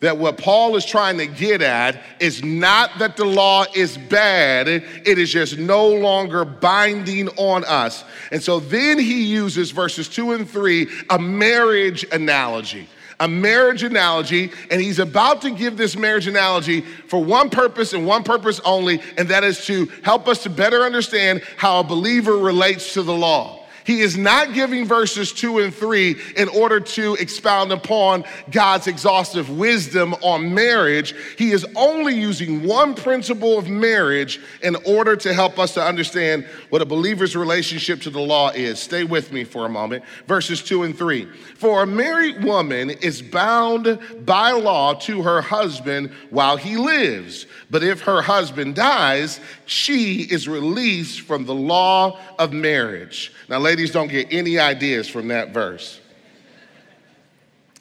that 0.00 0.16
what 0.16 0.38
Paul 0.38 0.74
is 0.76 0.86
trying 0.86 1.18
to 1.18 1.26
get 1.26 1.60
at 1.60 2.02
is 2.18 2.42
not 2.42 2.98
that 2.98 3.18
the 3.18 3.26
law 3.26 3.66
is 3.74 3.98
bad, 3.98 4.68
it 4.68 5.18
is 5.18 5.30
just 5.30 5.58
no 5.58 5.86
longer 5.86 6.46
binding 6.46 7.28
on 7.36 7.62
us. 7.64 8.04
And 8.30 8.42
so 8.42 8.58
then 8.58 8.98
he 8.98 9.24
uses 9.24 9.70
verses 9.70 10.08
two 10.08 10.32
and 10.32 10.48
three, 10.48 10.88
a 11.10 11.18
marriage 11.18 12.06
analogy 12.10 12.88
a 13.22 13.28
marriage 13.28 13.84
analogy, 13.84 14.50
and 14.68 14.82
he's 14.82 14.98
about 14.98 15.40
to 15.42 15.50
give 15.52 15.76
this 15.76 15.96
marriage 15.96 16.26
analogy 16.26 16.80
for 16.80 17.22
one 17.22 17.48
purpose 17.48 17.92
and 17.92 18.04
one 18.04 18.24
purpose 18.24 18.60
only, 18.64 19.00
and 19.16 19.28
that 19.28 19.44
is 19.44 19.64
to 19.64 19.86
help 20.02 20.26
us 20.26 20.42
to 20.42 20.50
better 20.50 20.82
understand 20.82 21.40
how 21.56 21.78
a 21.78 21.84
believer 21.84 22.36
relates 22.36 22.94
to 22.94 23.02
the 23.02 23.14
law. 23.14 23.61
He 23.84 24.00
is 24.00 24.16
not 24.16 24.54
giving 24.54 24.86
verses 24.86 25.32
two 25.32 25.58
and 25.58 25.74
three 25.74 26.16
in 26.36 26.48
order 26.48 26.80
to 26.80 27.14
expound 27.14 27.72
upon 27.72 28.24
God's 28.50 28.86
exhaustive 28.86 29.50
wisdom 29.50 30.14
on 30.22 30.54
marriage. 30.54 31.14
He 31.36 31.50
is 31.50 31.66
only 31.76 32.14
using 32.14 32.62
one 32.62 32.94
principle 32.94 33.58
of 33.58 33.68
marriage 33.68 34.40
in 34.62 34.76
order 34.86 35.16
to 35.16 35.32
help 35.32 35.58
us 35.58 35.74
to 35.74 35.82
understand 35.82 36.46
what 36.70 36.82
a 36.82 36.86
believer's 36.86 37.36
relationship 37.36 38.00
to 38.02 38.10
the 38.10 38.20
law 38.20 38.50
is. 38.50 38.78
Stay 38.78 39.04
with 39.04 39.32
me 39.32 39.44
for 39.44 39.66
a 39.66 39.68
moment. 39.68 40.04
Verses 40.26 40.62
two 40.62 40.82
and 40.84 40.96
three. 40.96 41.24
For 41.56 41.82
a 41.82 41.86
married 41.86 42.44
woman 42.44 42.90
is 42.90 43.22
bound 43.22 43.98
by 44.24 44.52
law 44.52 44.94
to 44.94 45.22
her 45.22 45.40
husband 45.40 46.12
while 46.30 46.56
he 46.56 46.76
lives. 46.76 47.46
But 47.70 47.82
if 47.82 48.02
her 48.02 48.22
husband 48.22 48.74
dies, 48.74 49.40
she 49.72 50.20
is 50.20 50.46
released 50.46 51.22
from 51.22 51.46
the 51.46 51.54
law 51.54 52.18
of 52.38 52.52
marriage. 52.52 53.32
Now, 53.48 53.58
ladies, 53.58 53.90
don't 53.90 54.08
get 54.08 54.28
any 54.30 54.58
ideas 54.58 55.08
from 55.08 55.28
that 55.28 55.50
verse. 55.50 56.00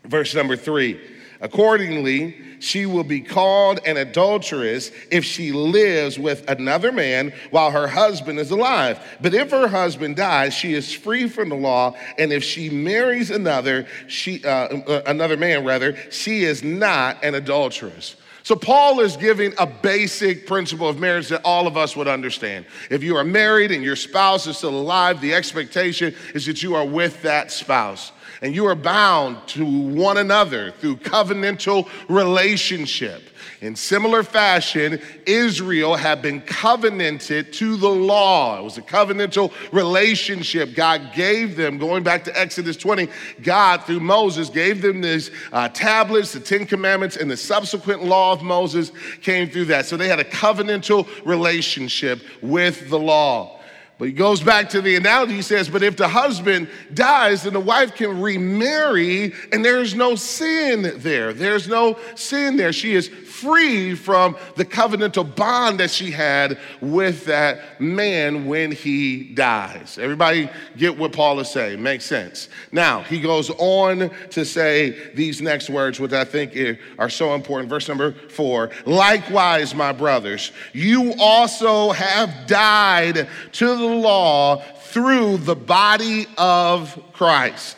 Verse 0.05 0.33
number 0.33 0.55
three. 0.55 0.99
Accordingly, 1.41 2.37
she 2.59 2.85
will 2.85 3.03
be 3.03 3.19
called 3.19 3.79
an 3.85 3.97
adulteress 3.97 4.91
if 5.09 5.25
she 5.25 5.51
lives 5.51 6.19
with 6.19 6.47
another 6.49 6.91
man 6.91 7.33
while 7.49 7.71
her 7.71 7.87
husband 7.87 8.39
is 8.39 8.51
alive. 8.51 8.99
But 9.19 9.33
if 9.33 9.49
her 9.49 9.67
husband 9.67 10.15
dies, 10.15 10.53
she 10.53 10.73
is 10.75 10.93
free 10.93 11.27
from 11.27 11.49
the 11.49 11.55
law, 11.55 11.95
and 12.19 12.31
if 12.31 12.43
she 12.43 12.69
marries 12.69 13.31
another, 13.31 13.87
she 14.07 14.45
uh, 14.45 14.49
uh 14.49 15.01
another 15.07 15.35
man 15.35 15.65
rather, 15.65 15.97
she 16.11 16.43
is 16.43 16.63
not 16.63 17.23
an 17.23 17.33
adulteress. 17.33 18.15
So, 18.43 18.55
Paul 18.55 19.01
is 19.01 19.17
giving 19.17 19.53
a 19.59 19.67
basic 19.67 20.47
principle 20.47 20.89
of 20.89 20.99
marriage 20.99 21.29
that 21.29 21.41
all 21.45 21.67
of 21.67 21.77
us 21.77 21.95
would 21.95 22.07
understand. 22.07 22.65
If 22.89 23.03
you 23.03 23.15
are 23.17 23.23
married 23.23 23.71
and 23.71 23.83
your 23.83 23.95
spouse 23.95 24.47
is 24.47 24.57
still 24.57 24.77
alive, 24.77 25.21
the 25.21 25.33
expectation 25.33 26.15
is 26.33 26.47
that 26.47 26.63
you 26.63 26.75
are 26.75 26.85
with 26.85 27.21
that 27.21 27.51
spouse 27.51 28.11
and 28.41 28.55
you 28.55 28.65
are 28.65 28.75
bound 28.75 29.37
to 29.49 29.65
one 29.65 30.17
another 30.17 30.71
through 30.71 30.97
covenantal 30.97 31.87
relationship. 32.09 33.29
In 33.61 33.75
similar 33.75 34.23
fashion, 34.23 34.99
Israel 35.27 35.95
had 35.95 36.23
been 36.23 36.41
covenanted 36.41 37.53
to 37.53 37.77
the 37.77 37.87
law. 37.87 38.57
It 38.57 38.63
was 38.63 38.79
a 38.79 38.81
covenantal 38.81 39.53
relationship 39.71 40.73
God 40.73 41.11
gave 41.13 41.55
them. 41.55 41.77
Going 41.77 42.01
back 42.01 42.23
to 42.23 42.39
Exodus 42.39 42.75
20, 42.75 43.07
God, 43.43 43.83
through 43.83 43.99
Moses, 43.99 44.49
gave 44.49 44.81
them 44.81 45.01
these 45.01 45.29
uh, 45.53 45.69
tablets, 45.69 46.33
the 46.33 46.39
Ten 46.39 46.65
Commandments, 46.65 47.17
and 47.17 47.29
the 47.29 47.37
subsequent 47.37 48.03
law 48.03 48.33
of 48.33 48.41
Moses 48.41 48.91
came 49.21 49.47
through 49.47 49.65
that. 49.65 49.85
So 49.85 49.95
they 49.95 50.07
had 50.07 50.19
a 50.19 50.23
covenantal 50.23 51.07
relationship 51.23 52.19
with 52.41 52.89
the 52.89 52.97
law. 52.97 53.60
But 54.01 54.07
he 54.07 54.15
goes 54.15 54.41
back 54.41 54.67
to 54.69 54.81
the 54.81 54.95
analogy. 54.95 55.35
He 55.35 55.43
says, 55.43 55.69
But 55.69 55.83
if 55.83 55.95
the 55.95 56.07
husband 56.07 56.69
dies, 56.91 57.43
then 57.43 57.53
the 57.53 57.59
wife 57.59 57.93
can 57.93 58.19
remarry, 58.19 59.31
and 59.51 59.63
there's 59.63 59.93
no 59.93 60.15
sin 60.15 60.93
there. 60.95 61.33
There's 61.33 61.67
no 61.67 61.99
sin 62.15 62.57
there. 62.57 62.73
She 62.73 62.95
is 62.95 63.09
free 63.09 63.93
from 63.93 64.37
the 64.55 64.65
covenantal 64.65 65.35
bond 65.35 65.79
that 65.81 65.91
she 65.91 66.09
had 66.09 66.57
with 66.81 67.25
that 67.25 67.79
man 67.79 68.47
when 68.47 68.71
he 68.71 69.35
dies. 69.35 69.99
Everybody 69.99 70.49
get 70.77 70.97
what 70.97 71.13
Paul 71.13 71.39
is 71.39 71.51
saying? 71.51 71.79
Makes 71.81 72.05
sense. 72.05 72.49
Now, 72.71 73.03
he 73.03 73.21
goes 73.21 73.51
on 73.51 74.09
to 74.31 74.45
say 74.45 75.11
these 75.13 75.43
next 75.43 75.69
words, 75.69 75.99
which 75.99 76.13
I 76.13 76.25
think 76.25 76.57
are 76.97 77.09
so 77.09 77.35
important. 77.35 77.69
Verse 77.69 77.87
number 77.87 78.13
four 78.29 78.71
Likewise, 78.87 79.75
my 79.75 79.91
brothers, 79.91 80.51
you 80.73 81.13
also 81.19 81.91
have 81.91 82.47
died 82.47 83.27
to 83.51 83.77
the 83.77 83.90
law 83.99 84.57
through 84.57 85.37
the 85.37 85.55
body 85.55 86.27
of 86.37 87.01
Christ. 87.13 87.77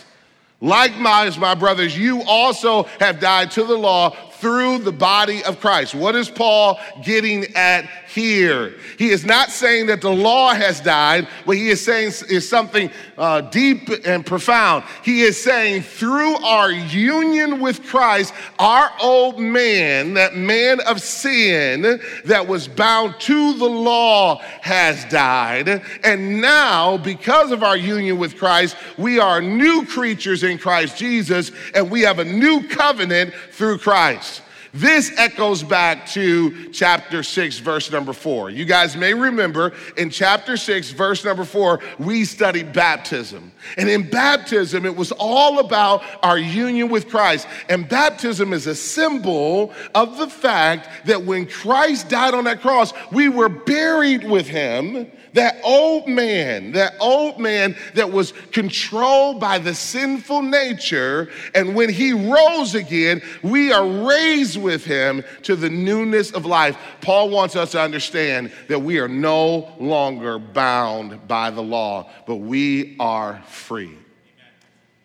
Likewise, 0.61 1.37
my 1.37 1.55
brothers, 1.55 1.97
you 1.97 2.23
also 2.23 2.83
have 2.99 3.19
died 3.19 3.51
to 3.51 3.65
the 3.65 3.77
law 3.77 4.11
through 4.43 4.77
the 4.79 4.91
body 4.91 5.41
of 5.45 5.61
Christ. 5.61 5.95
What 5.95 6.15
is 6.15 6.29
Paul 6.29 6.77
getting 7.01 7.45
at 7.55 7.85
here? 8.09 8.73
He 8.99 9.07
is 9.07 9.25
not 9.25 9.51
saying 9.51 9.85
that 9.85 10.01
the 10.01 10.11
law 10.11 10.53
has 10.53 10.81
died. 10.81 11.29
What 11.45 11.55
he 11.55 11.69
is 11.69 11.81
saying 11.81 12.11
is 12.29 12.47
something 12.47 12.91
uh, 13.17 13.39
deep 13.39 13.89
and 14.05 14.25
profound. 14.25 14.83
He 15.01 15.21
is 15.21 15.41
saying 15.41 15.83
through 15.83 16.35
our 16.43 16.69
union 16.69 17.61
with 17.61 17.85
Christ, 17.85 18.33
our 18.59 18.91
old 19.01 19.39
man, 19.39 20.13
that 20.15 20.35
man 20.35 20.81
of 20.81 21.01
sin 21.01 22.01
that 22.25 22.45
was 22.45 22.67
bound 22.67 23.15
to 23.21 23.53
the 23.53 23.63
law, 23.63 24.41
has 24.59 25.05
died. 25.05 25.81
And 26.03 26.41
now, 26.41 26.97
because 26.97 27.51
of 27.51 27.63
our 27.63 27.77
union 27.77 28.17
with 28.17 28.37
Christ, 28.37 28.75
we 28.97 29.19
are 29.19 29.39
new 29.39 29.85
creatures 29.85 30.43
in 30.43 30.57
Christ 30.57 30.97
Jesus, 30.97 31.53
and 31.73 31.89
we 31.89 32.01
have 32.01 32.19
a 32.19 32.25
new 32.25 32.67
covenant 32.67 33.33
through 33.51 33.77
Christ. 33.77 34.32
This 34.73 35.11
echoes 35.17 35.61
back 35.61 36.07
to 36.07 36.71
chapter 36.71 37.21
6, 37.21 37.59
verse 37.59 37.91
number 37.91 38.11
4. 38.11 38.49
You 38.49 38.65
guys 38.65 38.95
may 38.95 39.13
remember 39.13 39.71
in 39.97 40.09
chapter 40.09 40.57
6, 40.57 40.89
verse 40.91 41.23
number 41.23 41.45
4, 41.45 41.79
we 41.99 42.25
studied 42.25 42.73
baptism. 42.73 43.51
And 43.77 43.87
in 43.87 44.09
baptism, 44.09 44.87
it 44.87 44.95
was 44.95 45.11
all 45.11 45.59
about 45.59 46.01
our 46.23 46.39
union 46.39 46.89
with 46.89 47.07
Christ. 47.07 47.47
And 47.69 47.87
baptism 47.87 48.51
is 48.51 48.65
a 48.65 48.73
symbol 48.73 49.71
of 49.93 50.17
the 50.17 50.27
fact 50.27 51.05
that 51.05 51.23
when 51.23 51.45
Christ 51.45 52.09
died 52.09 52.33
on 52.33 52.45
that 52.45 52.61
cross, 52.61 52.93
we 53.11 53.29
were 53.29 53.49
buried 53.49 54.27
with 54.27 54.47
him 54.47 55.11
that 55.33 55.59
old 55.63 56.07
man, 56.07 56.71
that 56.73 56.95
old 56.99 57.39
man 57.39 57.75
that 57.95 58.11
was 58.11 58.33
controlled 58.51 59.39
by 59.39 59.57
the 59.57 59.73
sinful 59.73 60.41
nature, 60.41 61.29
and 61.53 61.75
when 61.75 61.89
he 61.89 62.13
rose 62.13 62.75
again, 62.75 63.21
we 63.41 63.71
are 63.71 63.87
raised 64.07 64.61
with 64.61 64.85
him 64.85 65.23
to 65.43 65.55
the 65.55 65.69
newness 65.69 66.31
of 66.31 66.45
life. 66.45 66.77
Paul 67.01 67.29
wants 67.29 67.55
us 67.55 67.71
to 67.71 67.81
understand 67.81 68.51
that 68.67 68.79
we 68.79 68.99
are 68.99 69.07
no 69.07 69.73
longer 69.79 70.39
bound 70.39 71.27
by 71.27 71.49
the 71.49 71.63
law, 71.63 72.09
but 72.25 72.35
we 72.35 72.95
are 72.99 73.41
free. 73.47 73.97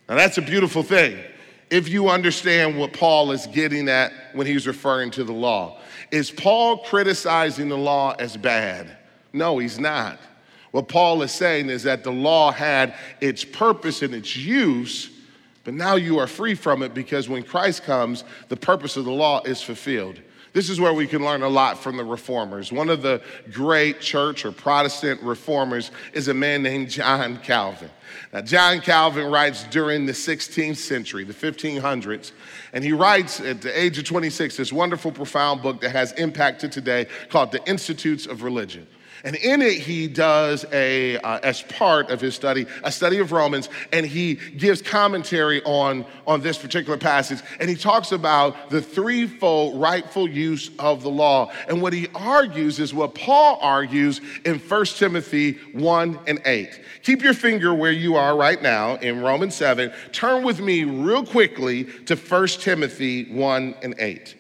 Now, 0.08 0.16
that's 0.16 0.38
a 0.38 0.42
beautiful 0.42 0.82
thing 0.82 1.18
if 1.70 1.88
you 1.88 2.08
understand 2.08 2.78
what 2.78 2.92
Paul 2.92 3.30
is 3.32 3.46
getting 3.48 3.88
at 3.88 4.12
when 4.32 4.46
he's 4.46 4.66
referring 4.66 5.10
to 5.12 5.24
the 5.24 5.32
law. 5.32 5.80
Is 6.10 6.30
Paul 6.30 6.78
criticizing 6.78 7.68
the 7.68 7.76
law 7.76 8.14
as 8.18 8.36
bad? 8.36 8.96
No, 9.32 9.58
he's 9.58 9.78
not. 9.78 10.18
What 10.70 10.88
Paul 10.88 11.22
is 11.22 11.32
saying 11.32 11.70
is 11.70 11.82
that 11.84 12.04
the 12.04 12.12
law 12.12 12.52
had 12.52 12.94
its 13.20 13.44
purpose 13.44 14.02
and 14.02 14.14
its 14.14 14.36
use, 14.36 15.10
but 15.64 15.74
now 15.74 15.96
you 15.96 16.18
are 16.18 16.26
free 16.26 16.54
from 16.54 16.82
it 16.82 16.94
because 16.94 17.28
when 17.28 17.42
Christ 17.42 17.84
comes, 17.84 18.24
the 18.48 18.56
purpose 18.56 18.96
of 18.96 19.04
the 19.04 19.12
law 19.12 19.42
is 19.44 19.62
fulfilled. 19.62 20.20
This 20.52 20.70
is 20.70 20.80
where 20.80 20.94
we 20.94 21.06
can 21.06 21.22
learn 21.24 21.42
a 21.42 21.48
lot 21.48 21.78
from 21.78 21.96
the 21.96 22.04
reformers. 22.04 22.72
One 22.72 22.88
of 22.88 23.02
the 23.02 23.22
great 23.52 24.00
church 24.00 24.44
or 24.44 24.52
Protestant 24.52 25.22
reformers 25.22 25.90
is 26.14 26.28
a 26.28 26.34
man 26.34 26.62
named 26.62 26.88
John 26.88 27.38
Calvin. 27.38 27.90
Now, 28.32 28.40
John 28.40 28.80
Calvin 28.80 29.30
writes 29.30 29.64
during 29.64 30.06
the 30.06 30.12
16th 30.12 30.76
century, 30.76 31.24
the 31.24 31.34
1500s, 31.34 32.32
and 32.72 32.82
he 32.82 32.92
writes 32.92 33.40
at 33.40 33.60
the 33.60 33.78
age 33.78 33.98
of 33.98 34.04
26 34.04 34.56
this 34.56 34.72
wonderful, 34.72 35.12
profound 35.12 35.62
book 35.62 35.80
that 35.82 35.90
has 35.90 36.12
impact 36.12 36.60
to 36.62 36.68
today 36.68 37.06
called 37.28 37.52
The 37.52 37.64
Institutes 37.68 38.26
of 38.26 38.42
Religion. 38.42 38.86
And 39.24 39.36
in 39.36 39.62
it, 39.62 39.74
he 39.74 40.08
does 40.08 40.64
a, 40.72 41.18
uh, 41.18 41.40
as 41.42 41.62
part 41.62 42.10
of 42.10 42.20
his 42.20 42.34
study, 42.34 42.66
a 42.84 42.92
study 42.92 43.18
of 43.18 43.32
Romans, 43.32 43.68
and 43.92 44.06
he 44.06 44.34
gives 44.34 44.82
commentary 44.82 45.62
on, 45.64 46.04
on 46.26 46.40
this 46.40 46.58
particular 46.58 46.98
passage. 46.98 47.40
And 47.60 47.68
he 47.68 47.76
talks 47.76 48.12
about 48.12 48.70
the 48.70 48.80
threefold 48.80 49.80
rightful 49.80 50.28
use 50.28 50.70
of 50.78 51.02
the 51.02 51.10
law. 51.10 51.50
And 51.68 51.82
what 51.82 51.92
he 51.92 52.08
argues 52.14 52.78
is 52.78 52.94
what 52.94 53.14
Paul 53.14 53.58
argues 53.60 54.20
in 54.44 54.58
1 54.58 54.84
Timothy 54.86 55.52
1 55.72 56.18
and 56.26 56.40
8. 56.44 56.80
Keep 57.02 57.22
your 57.22 57.34
finger 57.34 57.74
where 57.74 57.92
you 57.92 58.16
are 58.16 58.36
right 58.36 58.60
now 58.62 58.96
in 58.96 59.20
Romans 59.20 59.54
7. 59.54 59.92
Turn 60.12 60.44
with 60.44 60.60
me 60.60 60.84
real 60.84 61.24
quickly 61.24 61.84
to 62.06 62.16
1 62.16 62.46
Timothy 62.48 63.24
1 63.32 63.74
and 63.82 63.94
8. 63.98 64.36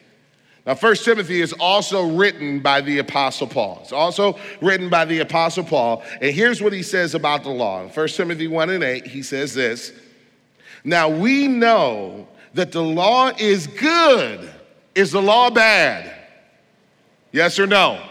Now, 0.68 0.74
First 0.74 1.06
Timothy 1.06 1.40
is 1.40 1.54
also 1.54 2.06
written 2.06 2.60
by 2.60 2.82
the 2.82 2.98
Apostle 2.98 3.46
Paul. 3.46 3.78
It's 3.80 3.90
also 3.90 4.38
written 4.60 4.90
by 4.90 5.06
the 5.06 5.20
Apostle 5.20 5.64
Paul. 5.64 6.02
And 6.20 6.30
here's 6.30 6.60
what 6.60 6.74
he 6.74 6.82
says 6.82 7.14
about 7.14 7.42
the 7.42 7.48
law. 7.48 7.82
In 7.82 7.88
1 7.88 8.08
Timothy 8.08 8.48
1 8.48 8.68
and 8.68 8.84
8, 8.84 9.06
he 9.06 9.22
says 9.22 9.54
this 9.54 9.94
Now 10.84 11.08
we 11.08 11.48
know 11.48 12.28
that 12.52 12.70
the 12.70 12.82
law 12.82 13.30
is 13.38 13.66
good. 13.66 14.52
Is 14.94 15.10
the 15.10 15.22
law 15.22 15.48
bad? 15.48 16.14
Yes 17.32 17.58
or 17.58 17.66
no? 17.66 18.06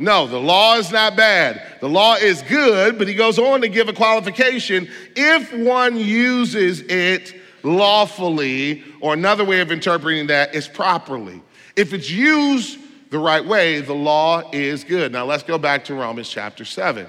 No, 0.00 0.26
the 0.26 0.40
law 0.40 0.78
is 0.78 0.90
not 0.90 1.14
bad. 1.14 1.78
The 1.80 1.88
law 1.88 2.16
is 2.16 2.42
good, 2.42 2.98
but 2.98 3.06
he 3.06 3.14
goes 3.14 3.38
on 3.38 3.60
to 3.60 3.68
give 3.68 3.88
a 3.88 3.92
qualification 3.92 4.90
if 5.14 5.52
one 5.52 5.96
uses 5.96 6.80
it 6.80 7.32
lawfully, 7.62 8.82
or 9.00 9.14
another 9.14 9.44
way 9.44 9.60
of 9.60 9.70
interpreting 9.70 10.26
that 10.26 10.52
is 10.52 10.66
properly. 10.66 11.42
If 11.76 11.92
it's 11.92 12.10
used 12.10 12.78
the 13.10 13.18
right 13.18 13.44
way, 13.44 13.80
the 13.80 13.94
law 13.94 14.50
is 14.50 14.82
good. 14.82 15.12
Now 15.12 15.26
let's 15.26 15.42
go 15.42 15.58
back 15.58 15.84
to 15.84 15.94
Romans 15.94 16.28
chapter 16.28 16.64
7. 16.64 17.06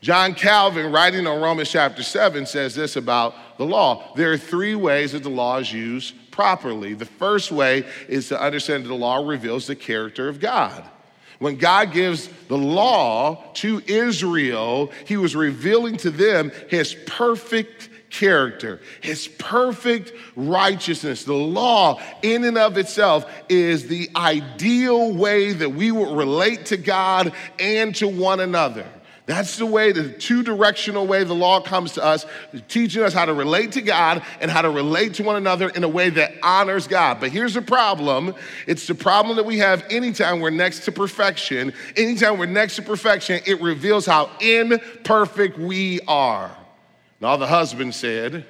John 0.00 0.34
Calvin, 0.34 0.92
writing 0.92 1.26
on 1.26 1.40
Romans 1.40 1.70
chapter 1.70 2.02
7, 2.02 2.46
says 2.46 2.74
this 2.74 2.96
about 2.96 3.34
the 3.58 3.64
law. 3.64 4.14
There 4.14 4.32
are 4.32 4.38
three 4.38 4.74
ways 4.74 5.12
that 5.12 5.22
the 5.22 5.30
law 5.30 5.58
is 5.58 5.72
used 5.72 6.14
properly. 6.30 6.94
The 6.94 7.06
first 7.06 7.50
way 7.50 7.84
is 8.08 8.28
to 8.28 8.40
understand 8.40 8.84
that 8.84 8.88
the 8.88 8.94
law 8.94 9.26
reveals 9.26 9.66
the 9.66 9.74
character 9.74 10.28
of 10.28 10.38
God. 10.38 10.84
When 11.38 11.56
God 11.56 11.92
gives 11.92 12.28
the 12.48 12.56
law 12.56 13.42
to 13.54 13.82
Israel, 13.86 14.90
he 15.06 15.16
was 15.16 15.34
revealing 15.34 15.96
to 15.98 16.10
them 16.10 16.52
his 16.68 16.94
perfect 17.06 17.88
character, 18.10 18.80
his 19.00 19.28
perfect 19.28 20.12
righteousness. 20.34 21.24
The 21.24 21.34
law, 21.34 22.00
in 22.22 22.44
and 22.44 22.58
of 22.58 22.78
itself, 22.78 23.30
is 23.48 23.88
the 23.88 24.10
ideal 24.16 25.12
way 25.14 25.52
that 25.52 25.70
we 25.70 25.90
would 25.90 26.16
relate 26.16 26.66
to 26.66 26.76
God 26.76 27.32
and 27.58 27.94
to 27.96 28.08
one 28.08 28.40
another. 28.40 28.86
That's 29.26 29.56
the 29.56 29.66
way, 29.66 29.90
the 29.90 30.08
two 30.08 30.44
directional 30.44 31.04
way 31.04 31.24
the 31.24 31.34
law 31.34 31.60
comes 31.60 31.92
to 31.94 32.04
us, 32.04 32.24
teaching 32.68 33.02
us 33.02 33.12
how 33.12 33.24
to 33.24 33.34
relate 33.34 33.72
to 33.72 33.82
God 33.82 34.22
and 34.40 34.52
how 34.52 34.62
to 34.62 34.70
relate 34.70 35.14
to 35.14 35.24
one 35.24 35.34
another 35.34 35.68
in 35.68 35.82
a 35.82 35.88
way 35.88 36.10
that 36.10 36.34
honors 36.44 36.86
God. 36.86 37.18
But 37.18 37.30
here's 37.30 37.54
the 37.54 37.62
problem 37.62 38.36
it's 38.68 38.86
the 38.86 38.94
problem 38.94 39.36
that 39.36 39.44
we 39.44 39.58
have 39.58 39.84
anytime 39.90 40.38
we're 40.38 40.50
next 40.50 40.84
to 40.84 40.92
perfection. 40.92 41.72
Anytime 41.96 42.38
we're 42.38 42.46
next 42.46 42.76
to 42.76 42.82
perfection, 42.82 43.40
it 43.46 43.60
reveals 43.60 44.06
how 44.06 44.30
imperfect 44.40 45.58
we 45.58 46.00
are. 46.06 46.56
All 47.22 47.38
the 47.38 47.46
husbands 47.46 47.96
said, 47.96 48.44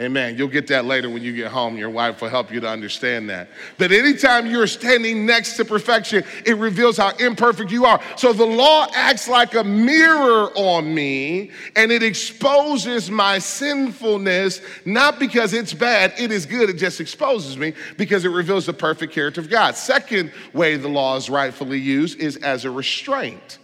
Amen. 0.00 0.38
You'll 0.38 0.48
get 0.48 0.68
that 0.68 0.86
later 0.86 1.10
when 1.10 1.22
you 1.22 1.36
get 1.36 1.48
home. 1.48 1.76
Your 1.76 1.90
wife 1.90 2.22
will 2.22 2.30
help 2.30 2.50
you 2.50 2.60
to 2.60 2.68
understand 2.68 3.28
that. 3.28 3.50
That 3.76 3.92
anytime 3.92 4.46
you're 4.46 4.66
standing 4.66 5.26
next 5.26 5.58
to 5.58 5.66
perfection, 5.66 6.24
it 6.46 6.56
reveals 6.56 6.96
how 6.96 7.10
imperfect 7.16 7.70
you 7.70 7.84
are. 7.84 8.00
So 8.16 8.32
the 8.32 8.46
law 8.46 8.86
acts 8.94 9.28
like 9.28 9.54
a 9.54 9.62
mirror 9.62 10.50
on 10.54 10.94
me 10.94 11.50
and 11.76 11.92
it 11.92 12.02
exposes 12.02 13.10
my 13.10 13.38
sinfulness, 13.38 14.62
not 14.86 15.18
because 15.18 15.52
it's 15.52 15.74
bad, 15.74 16.14
it 16.18 16.32
is 16.32 16.46
good. 16.46 16.70
It 16.70 16.78
just 16.78 16.98
exposes 16.98 17.58
me 17.58 17.74
because 17.98 18.24
it 18.24 18.30
reveals 18.30 18.64
the 18.64 18.72
perfect 18.72 19.12
character 19.12 19.42
of 19.42 19.50
God. 19.50 19.76
Second 19.76 20.32
way 20.54 20.76
the 20.76 20.88
law 20.88 21.16
is 21.16 21.28
rightfully 21.28 21.78
used 21.78 22.18
is 22.18 22.38
as 22.38 22.64
a 22.64 22.70
restraint. 22.70 23.58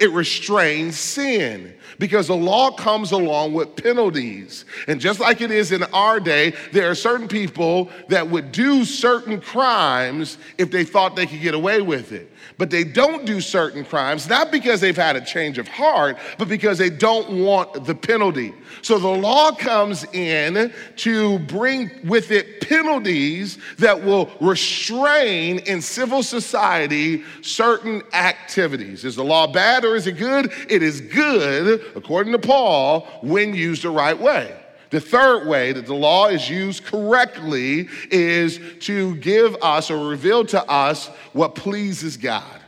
It 0.00 0.10
restrains 0.12 0.98
sin 0.98 1.74
because 1.98 2.28
the 2.28 2.36
law 2.36 2.70
comes 2.70 3.12
along 3.12 3.52
with 3.52 3.76
penalties. 3.76 4.64
And 4.88 5.00
just 5.00 5.20
like 5.20 5.40
it 5.40 5.50
is 5.50 5.72
in 5.72 5.82
our 5.84 6.20
day, 6.20 6.54
there 6.72 6.90
are 6.90 6.94
certain 6.94 7.28
people 7.28 7.90
that 8.08 8.28
would 8.28 8.52
do 8.52 8.84
certain 8.84 9.40
crimes 9.40 10.38
if 10.58 10.70
they 10.70 10.84
thought 10.84 11.16
they 11.16 11.26
could 11.26 11.40
get 11.40 11.54
away 11.54 11.82
with 11.82 12.12
it. 12.12 12.30
But 12.58 12.70
they 12.70 12.84
don't 12.84 13.24
do 13.24 13.40
certain 13.40 13.84
crimes, 13.84 14.28
not 14.28 14.52
because 14.52 14.80
they've 14.80 14.96
had 14.96 15.16
a 15.16 15.24
change 15.24 15.58
of 15.58 15.66
heart, 15.66 16.18
but 16.38 16.48
because 16.48 16.78
they 16.78 16.90
don't 16.90 17.42
want 17.42 17.84
the 17.84 17.94
penalty. 17.94 18.54
So 18.82 18.98
the 18.98 19.08
law 19.08 19.52
comes 19.52 20.04
in 20.12 20.72
to 20.96 21.38
bring 21.40 21.90
with 22.04 22.30
it 22.30 22.60
penalties 22.60 23.58
that 23.78 24.02
will 24.02 24.30
restrain 24.40 25.58
in 25.60 25.80
civil 25.80 26.22
society 26.22 27.24
certain 27.42 28.02
activities. 28.12 29.04
Is 29.04 29.16
the 29.16 29.24
law 29.24 29.46
bad 29.46 29.84
or 29.84 29.96
is 29.96 30.06
it 30.06 30.12
good? 30.12 30.52
It 30.68 30.82
is 30.82 31.00
good, 31.00 31.73
according 31.94 32.32
to 32.32 32.38
Paul, 32.38 33.06
when 33.22 33.54
used 33.54 33.82
the 33.82 33.90
right 33.90 34.18
way. 34.18 34.54
The 34.90 35.00
third 35.00 35.48
way 35.48 35.72
that 35.72 35.86
the 35.86 35.94
law 35.94 36.28
is 36.28 36.48
used 36.48 36.84
correctly 36.84 37.88
is 38.10 38.60
to 38.80 39.16
give 39.16 39.56
us 39.62 39.90
or 39.90 40.08
reveal 40.08 40.44
to 40.46 40.64
us 40.70 41.08
what 41.32 41.54
pleases 41.54 42.16
God. 42.16 42.60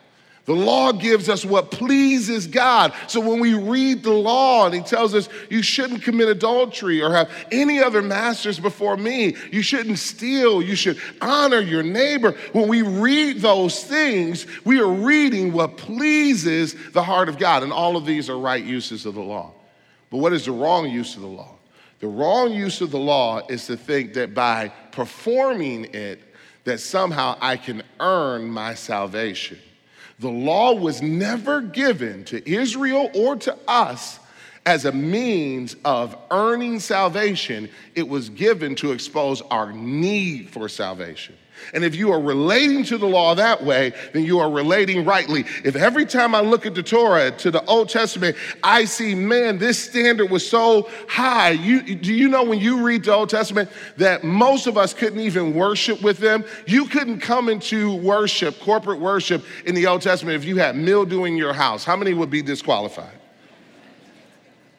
The 0.47 0.55
law 0.55 0.93
gives 0.93 1.29
us 1.29 1.45
what 1.45 1.73
pleases 1.73 2.47
God. 2.47 2.93
So 3.09 3.19
when 3.19 3.41
we 3.41 3.55
read 3.55 4.05
the 4.05 4.13
law 4.13 4.67
and 4.67 4.75
he 4.75 4.81
tells 4.81 5.13
us 5.13 5.29
you 5.51 5.61
shouldn't 5.61 6.05
commit 6.05 6.29
adultery 6.29 7.03
or 7.03 7.13
have 7.13 7.29
any 7.51 7.83
other 7.83 8.01
masters 8.01 8.61
before 8.61 8.97
me, 8.97 9.35
you 9.51 9.61
shouldn't 9.61 9.99
steal, 9.99 10.63
you 10.63 10.77
should 10.77 11.01
honor 11.21 11.59
your 11.59 11.83
neighbor. 11.83 12.37
When 12.53 12.69
we 12.69 12.83
read 12.83 13.41
those 13.41 13.83
things, 13.83 14.47
we 14.65 14.81
are 14.81 14.89
reading 14.89 15.53
what 15.53 15.77
pleases 15.77 16.77
the 16.93 17.03
heart 17.03 17.29
of 17.29 17.39
God. 17.39 17.65
And 17.65 17.73
all 17.73 17.97
of 17.97 18.07
these 18.07 18.31
are 18.31 18.39
right 18.39 18.65
uses 18.65 19.05
of 19.05 19.15
the 19.15 19.21
law. 19.21 19.53
But 20.11 20.19
what 20.19 20.33
is 20.33 20.45
the 20.45 20.53
wrong 20.53 20.89
use 20.89 21.17
of 21.17 21.23
the 21.23 21.29
law? 21.29 21.57
The 21.99 22.07
wrong 22.07 22.53
use 22.53 22.81
of 22.81 22.93
the 22.93 23.01
law 23.01 23.45
is 23.49 23.67
to 23.67 23.77
think 23.77 24.15
that 24.15 24.33
by 24.33 24.69
performing 24.93 25.87
it, 25.87 26.23
that 26.63 26.79
somehow 26.79 27.37
I 27.41 27.57
can 27.57 27.83
earn 27.99 28.49
my 28.49 28.75
salvation. 28.75 29.59
The 30.19 30.31
law 30.31 30.75
was 30.75 31.03
never 31.03 31.61
given 31.61 32.25
to 32.27 32.51
Israel 32.51 33.11
or 33.15 33.37
to 33.37 33.57
us 33.69 34.19
as 34.65 34.85
a 34.85 34.93
means 34.93 35.77
of 35.85 36.17
earning 36.31 36.81
salvation. 36.81 37.69
It 37.95 38.09
was 38.09 38.31
given 38.31 38.75
to 38.77 38.93
expose 38.93 39.43
our 39.43 39.73
need 39.73 40.51
for 40.51 40.69
salvation. 40.69 41.37
And 41.75 41.85
if 41.85 41.95
you 41.95 42.13
are 42.13 42.21
relating 42.21 42.85
to 42.85 42.99
the 42.99 43.07
law 43.07 43.35
that 43.35 43.63
way, 43.63 43.93
then 44.13 44.25
you 44.25 44.39
are 44.39 44.51
relating 44.51 45.05
rightly. 45.05 45.45
If 45.65 45.77
every 45.77 46.07
time 46.07 46.35
I 46.35 46.41
look 46.41 46.67
at 46.67 46.75
the 46.75 46.83
Torah, 46.83 47.31
to 47.31 47.51
the 47.51 47.65
Old 47.67 47.89
Testament, 47.89 48.37
I 48.63 48.85
see, 48.85 49.15
man, 49.15 49.59
this 49.59 49.79
standard 49.79 50.31
was 50.31 50.49
so 50.49 50.89
high. 51.09 51.51
You, 51.51 51.83
do 51.95 52.13
you 52.13 52.29
know 52.29 52.45
when 52.45 52.59
you 52.59 52.83
read 52.85 53.05
the 53.05 53.15
Old 53.15 53.31
Testament 53.31 53.71
that 53.97 54.25
most 54.25 54.67
of 54.67 54.77
us 54.77 54.95
couldn't 54.95 55.21
even 55.21 55.55
worship 55.55 56.03
with 56.03 56.19
them? 56.19 56.45
You 56.67 56.87
couldn't 56.87 57.21
come 57.21 57.49
into 57.49 57.97
worship, 57.97 58.59
corporate 58.61 59.01
worship 59.01 59.45
in 59.65 59.75
the 59.75 59.87
Old 59.87 60.03
Testament 60.03 60.37
if 60.37 60.45
you 60.45 60.57
had 60.57 60.77
mildew 60.77 61.25
in 61.25 61.37
your 61.37 61.53
house. 61.53 61.85
How 61.85 61.97
many 61.97 62.15
would 62.15 62.31
be 62.31 62.43
disqualified? 62.43 63.19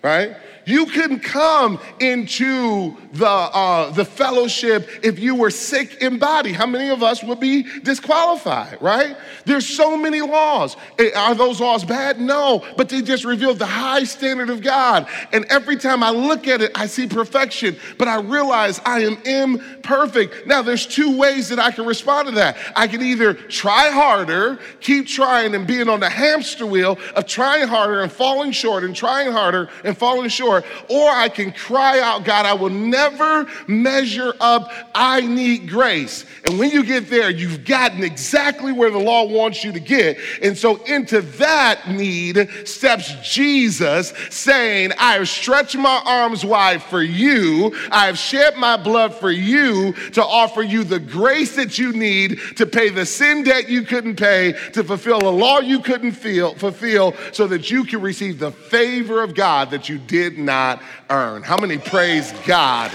Right? 0.03 0.37
You 0.67 0.85
couldn't 0.85 1.21
come 1.21 1.79
into 2.01 2.97
the, 3.13 3.25
uh, 3.25 3.89
the 3.91 4.03
fellowship 4.03 4.89
if 5.01 5.17
you 5.17 5.33
were 5.33 5.49
sick 5.49 6.01
in 6.01 6.19
body. 6.19 6.51
How 6.51 6.65
many 6.65 6.89
of 6.89 7.01
us 7.01 7.23
would 7.23 7.39
be 7.39 7.63
disqualified, 7.83 8.77
right? 8.81 9.15
There's 9.45 9.65
so 9.65 9.95
many 9.95 10.19
laws. 10.19 10.75
Eh, 10.99 11.11
are 11.15 11.33
those 11.33 11.61
laws 11.61 11.85
bad? 11.85 12.19
No, 12.19 12.65
but 12.75 12.89
they 12.89 13.01
just 13.01 13.23
reveal 13.23 13.53
the 13.53 13.65
high 13.65 14.03
standard 14.03 14.49
of 14.49 14.61
God. 14.61 15.07
And 15.31 15.45
every 15.45 15.77
time 15.77 16.03
I 16.03 16.09
look 16.09 16.49
at 16.49 16.61
it, 16.61 16.73
I 16.75 16.87
see 16.87 17.07
perfection, 17.07 17.77
but 17.97 18.09
I 18.09 18.19
realize 18.19 18.81
I 18.85 19.03
am 19.03 19.21
imperfect. 19.23 20.47
Now, 20.47 20.61
there's 20.61 20.85
two 20.85 21.17
ways 21.17 21.47
that 21.47 21.59
I 21.59 21.71
can 21.71 21.85
respond 21.85 22.27
to 22.27 22.35
that. 22.35 22.57
I 22.75 22.89
can 22.89 23.01
either 23.01 23.33
try 23.33 23.89
harder, 23.89 24.59
keep 24.81 25.07
trying 25.07 25.55
and 25.55 25.65
being 25.65 25.87
on 25.87 26.01
the 26.01 26.09
hamster 26.09 26.65
wheel 26.65 26.99
of 27.15 27.25
trying 27.25 27.69
harder 27.69 28.01
and 28.01 28.11
falling 28.11 28.51
short 28.51 28.83
and 28.83 28.93
trying 28.93 29.31
harder 29.31 29.69
and 29.85 29.97
falling 29.97 30.27
short 30.27 30.56
or 30.89 31.09
I 31.09 31.29
can 31.29 31.51
cry 31.51 31.99
out, 31.99 32.23
God, 32.23 32.45
I 32.45 32.53
will 32.53 32.69
never 32.69 33.47
measure 33.67 34.33
up. 34.39 34.71
I 34.93 35.21
need 35.21 35.69
grace. 35.69 36.25
And 36.45 36.57
when 36.59 36.71
you 36.71 36.83
get 36.83 37.09
there, 37.09 37.29
you've 37.29 37.65
gotten 37.65 38.03
exactly 38.03 38.71
where 38.71 38.89
the 38.89 38.99
law 38.99 39.25
wants 39.25 39.63
you 39.63 39.71
to 39.71 39.79
get. 39.79 40.17
And 40.41 40.57
so 40.57 40.83
into 40.85 41.21
that 41.21 41.89
need 41.89 42.49
steps 42.65 43.13
Jesus 43.23 44.13
saying, 44.29 44.91
I 44.99 45.13
have 45.13 45.29
stretched 45.29 45.77
my 45.77 46.01
arms 46.05 46.45
wide 46.45 46.81
for 46.81 47.01
you. 47.01 47.75
I 47.91 48.07
have 48.07 48.17
shed 48.17 48.57
my 48.57 48.77
blood 48.77 49.13
for 49.13 49.31
you 49.31 49.93
to 50.11 50.23
offer 50.23 50.61
you 50.61 50.83
the 50.83 50.99
grace 50.99 51.55
that 51.55 51.77
you 51.77 51.93
need 51.93 52.39
to 52.55 52.65
pay 52.65 52.89
the 52.89 53.05
sin 53.05 53.43
debt 53.43 53.69
you 53.69 53.83
couldn't 53.83 54.15
pay, 54.15 54.53
to 54.73 54.83
fulfill 54.83 55.19
the 55.19 55.31
law 55.31 55.59
you 55.59 55.79
couldn't 55.79 56.13
feel, 56.13 56.55
fulfill, 56.55 57.13
so 57.31 57.47
that 57.47 57.69
you 57.69 57.83
can 57.83 58.01
receive 58.01 58.39
the 58.39 58.51
favor 58.51 59.23
of 59.23 59.35
God 59.35 59.71
that 59.71 59.89
you 59.89 59.97
did 59.97 60.37
not 60.37 60.46
earn. 60.49 61.43
How 61.43 61.57
many 61.57 61.77
praise 61.77 62.31
God 62.45 62.91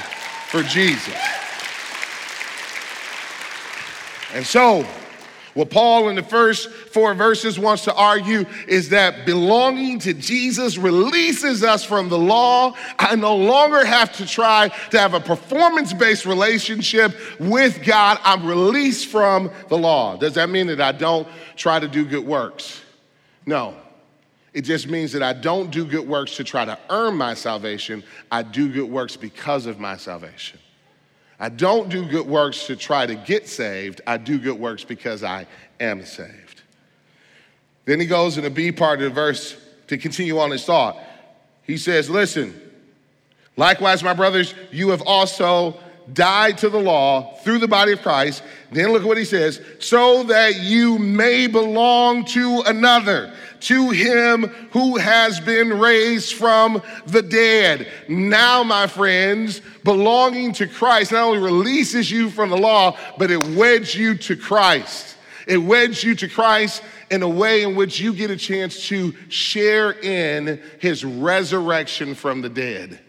for 0.51 0.63
Jesus? 0.63 1.15
And 4.35 4.47
so, 4.47 4.87
what 5.55 5.69
Paul 5.69 6.09
in 6.09 6.17
the 6.17 6.23
first 6.23 6.71
four 6.71 7.13
verses 7.13 7.59
wants 7.59 7.85
to 7.85 7.95
argue 7.95 8.47
is 8.67 8.89
that 8.89 9.27
belonging 9.27 9.99
to 10.01 10.15
Jesus 10.15 10.79
releases 10.79 11.63
us 11.63 11.85
from 11.85 12.09
the 12.09 12.19
law. 12.19 12.75
I 12.99 13.17
no 13.17 13.37
longer 13.37 13.85
have 13.85 14.13
to 14.17 14.27
try 14.27 14.69
to 14.91 14.99
have 14.99 15.13
a 15.13 15.21
performance 15.21 15.93
based 15.93 16.25
relationship 16.25 17.15
with 17.39 17.85
God. 17.85 18.19
I'm 18.25 18.47
released 18.47 19.09
from 19.09 19.51
the 19.69 19.77
law. 19.77 20.17
Does 20.17 20.35
that 20.35 20.49
mean 20.49 20.69
that 20.69 20.81
I 20.81 20.93
don't 20.93 21.29
try 21.57 21.79
to 21.79 21.89
do 21.89 22.07
good 22.07 22.27
works? 22.27 22.81
No. 23.45 23.77
It 24.55 24.63
just 24.63 24.87
means 24.89 25.13
that 25.13 25.23
I 25.23 25.33
don't 25.33 25.71
do 25.71 25.85
good 25.85 26.07
works 26.07 26.37
to 26.37 26.45
try 26.45 26.65
to 26.65 26.79
earn 26.91 27.17
my 27.17 27.35
salvation. 27.35 28.05
I 28.31 28.43
do 28.43 28.71
good 28.71 28.91
works 28.91 29.17
because 29.17 29.67
of 29.67 29.81
my 29.81 29.97
salvation. 29.97 30.59
I 31.41 31.49
don't 31.49 31.89
do 31.89 32.07
good 32.07 32.27
works 32.27 32.67
to 32.67 32.77
try 32.77 33.07
to 33.07 33.15
get 33.15 33.49
saved. 33.49 34.01
I 34.07 34.19
do 34.19 34.39
good 34.39 34.59
works 34.59 34.85
because 34.85 35.25
I 35.25 35.47
am 35.81 36.05
saved. 36.05 36.63
Then 37.85 37.99
he 37.99 38.07
goes 38.07 38.37
in 38.37 38.45
the 38.45 38.51
B 38.51 38.71
part 38.71 39.01
of 39.01 39.05
the 39.05 39.11
verse 39.11 39.57
to 39.89 39.99
continue 39.99 40.39
on 40.39 40.51
his 40.51 40.65
thought. 40.65 40.99
He 41.63 41.77
says, 41.79 42.09
Listen, 42.09 42.55
likewise, 43.57 44.05
my 44.05 44.15
brothers, 44.15 44.55
you 44.71 44.91
have 44.91 45.03
also 45.03 45.81
died 46.13 46.59
to 46.59 46.69
the 46.69 46.79
law 46.79 47.35
through 47.37 47.59
the 47.59 47.69
body 47.69 47.93
of 47.93 48.03
Christ. 48.03 48.43
Then 48.71 48.93
look 48.93 49.03
at 49.03 49.09
what 49.09 49.19
he 49.19 49.25
says 49.25 49.61
so 49.79 50.25
that 50.25 50.61
you 50.61 50.99
may 50.99 51.47
belong 51.47 52.25
to 52.27 52.63
another 52.67 53.33
to 53.63 53.91
him 53.91 54.49
who 54.73 54.97
has 54.97 55.41
been 55.41 55.79
raised 55.79 56.35
from 56.35 56.83
the 57.07 57.23
dead. 57.23 57.89
Now, 58.09 58.63
my 58.63 58.87
friends, 58.87 59.61
belonging 59.85 60.53
to 60.55 60.67
Christ 60.67 61.13
not 61.13 61.25
only 61.25 61.39
releases 61.39 62.11
you 62.11 62.31
from 62.31 62.51
the 62.51 62.57
law, 62.57 62.97
but 63.19 63.31
it 63.31 63.43
weds 63.57 63.95
you 63.95 64.17
to 64.19 64.37
Christ. 64.37 65.17
It 65.47 65.59
weds 65.59 66.05
you 66.05 66.15
to 66.17 66.29
Christ 66.29 66.83
in 67.11 67.23
a 67.23 67.29
way 67.29 67.63
in 67.63 67.75
which 67.77 68.01
you 68.01 68.13
get 68.15 68.31
a 68.31 68.37
chance 68.37 68.87
to 68.89 69.15
share 69.29 69.93
in 69.93 70.61
his 70.79 71.05
resurrection 71.05 72.15
from 72.15 72.43
the 72.43 72.49
dead. 72.49 73.01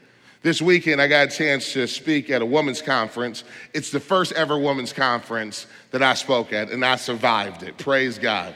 This 0.41 0.61
weekend, 0.61 1.01
I 1.01 1.07
got 1.07 1.29
a 1.29 1.31
chance 1.31 1.71
to 1.71 1.87
speak 1.87 2.29
at 2.29 2.41
a 2.41 2.45
women's 2.45 2.81
conference. 2.81 3.45
It's 3.73 3.91
the 3.91 4.01
first 4.01 4.33
ever 4.33 4.57
women's 4.57 4.91
conference 4.91 5.67
that 5.91 6.03
I 6.03 6.15
spoke 6.15 6.51
at, 6.51 6.69
and 6.69 6.83
I 6.83 6.97
survived 6.97 7.63
it. 7.63 7.77
Praise 7.77 8.19
God. 8.19 8.53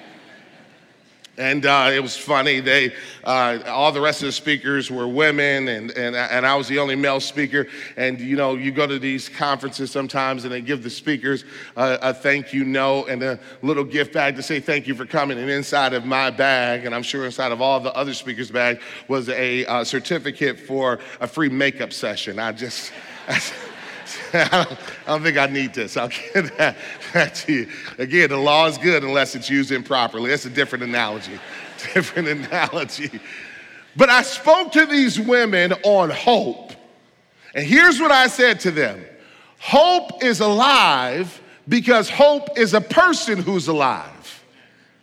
And 1.38 1.68
uh, 1.68 1.92
it 1.94 2.00
was 2.00 2.18
funny. 2.18 2.62
They, 2.62 2.96
uh, 3.24 3.60
all 3.68 3.92
the 3.92 4.02
rest 4.02 4.24
of 4.24 4.26
the 4.26 4.32
speakers 4.32 4.90
were 4.90 5.08
women, 5.08 5.68
and, 5.68 5.92
and, 5.92 6.16
and 6.16 6.48
I 6.48 6.56
was 6.56 6.68
the 6.68 6.80
only 6.80 6.96
male 6.96 7.20
speaker. 7.20 7.68
And 7.96 8.20
you 8.20 8.36
know, 8.36 8.56
you 8.56 8.72
go 8.72 8.88
to 8.88 8.98
these 8.98 9.30
conferences 9.30 9.92
sometimes, 9.92 10.46
and 10.46 10.52
they 10.52 10.62
give 10.62 10.82
the 10.82 10.90
speakers 10.90 11.46
a, 11.76 12.00
a 12.02 12.14
thank 12.14 12.54
you 12.54 12.64
note 12.66 13.10
and 13.10 13.22
a 13.22 13.40
little 13.62 13.84
gift 13.84 14.14
bag 14.14 14.36
to 14.38 14.44
say 14.44 14.60
thank 14.60 14.88
you 14.88 14.96
for 14.96 15.06
coming. 15.06 15.38
And 15.38 15.48
inside 15.48 15.94
of 15.94 16.06
my 16.06 16.32
bag, 16.32 16.86
and 16.86 16.96
I'm 16.96 17.04
sure 17.04 17.26
inside 17.26 17.52
of 17.52 17.62
all 17.62 17.80
the 17.80 17.94
other 17.94 18.16
speakers' 18.16 18.50
bag, 18.50 18.82
was 19.08 19.30
a 19.30 19.64
uh, 19.68 19.84
certificate 19.84 20.60
for 20.60 21.00
a 21.20 21.28
free 21.28 21.50
makeup 21.50 21.94
session. 21.94 22.40
I 22.40 22.52
just. 22.52 22.92
I 24.34 24.78
don't 25.06 25.24
think 25.24 25.38
I 25.38 25.48
need 25.48 25.74
this. 25.74 25.98
I'll 25.98 26.10
give 26.10 26.56
that, 26.58 26.78
that 27.14 27.36
to 27.36 27.54
you. 27.54 27.68
Again, 27.98 28.30
the 28.30 28.38
law 28.38 28.68
is 28.68 28.78
good 28.78 29.04
unless 29.04 29.36
it's 29.36 29.50
used 29.50 29.72
improperly. 29.72 30.30
That's 30.30 30.46
a 30.46 30.50
different 30.50 30.84
analogy. 30.84 31.40
Different 31.94 32.28
analogy. 32.28 33.20
But 33.96 34.10
I 34.10 34.24
spoke 34.24 34.72
to 34.72 34.88
these 34.88 35.20
women 35.20 35.74
on 35.84 36.10
hope. 36.10 36.72
And 37.54 37.66
here's 37.66 38.00
what 38.00 38.12
I 38.12 38.28
said 38.28 38.60
to 38.62 38.72
them 38.72 39.06
Hope 39.60 40.24
is 40.24 40.40
alive 40.40 41.42
because 41.68 42.10
hope 42.10 42.58
is 42.58 42.74
a 42.74 42.82
person 42.82 43.40
who's 43.40 43.68
alive. 43.68 44.44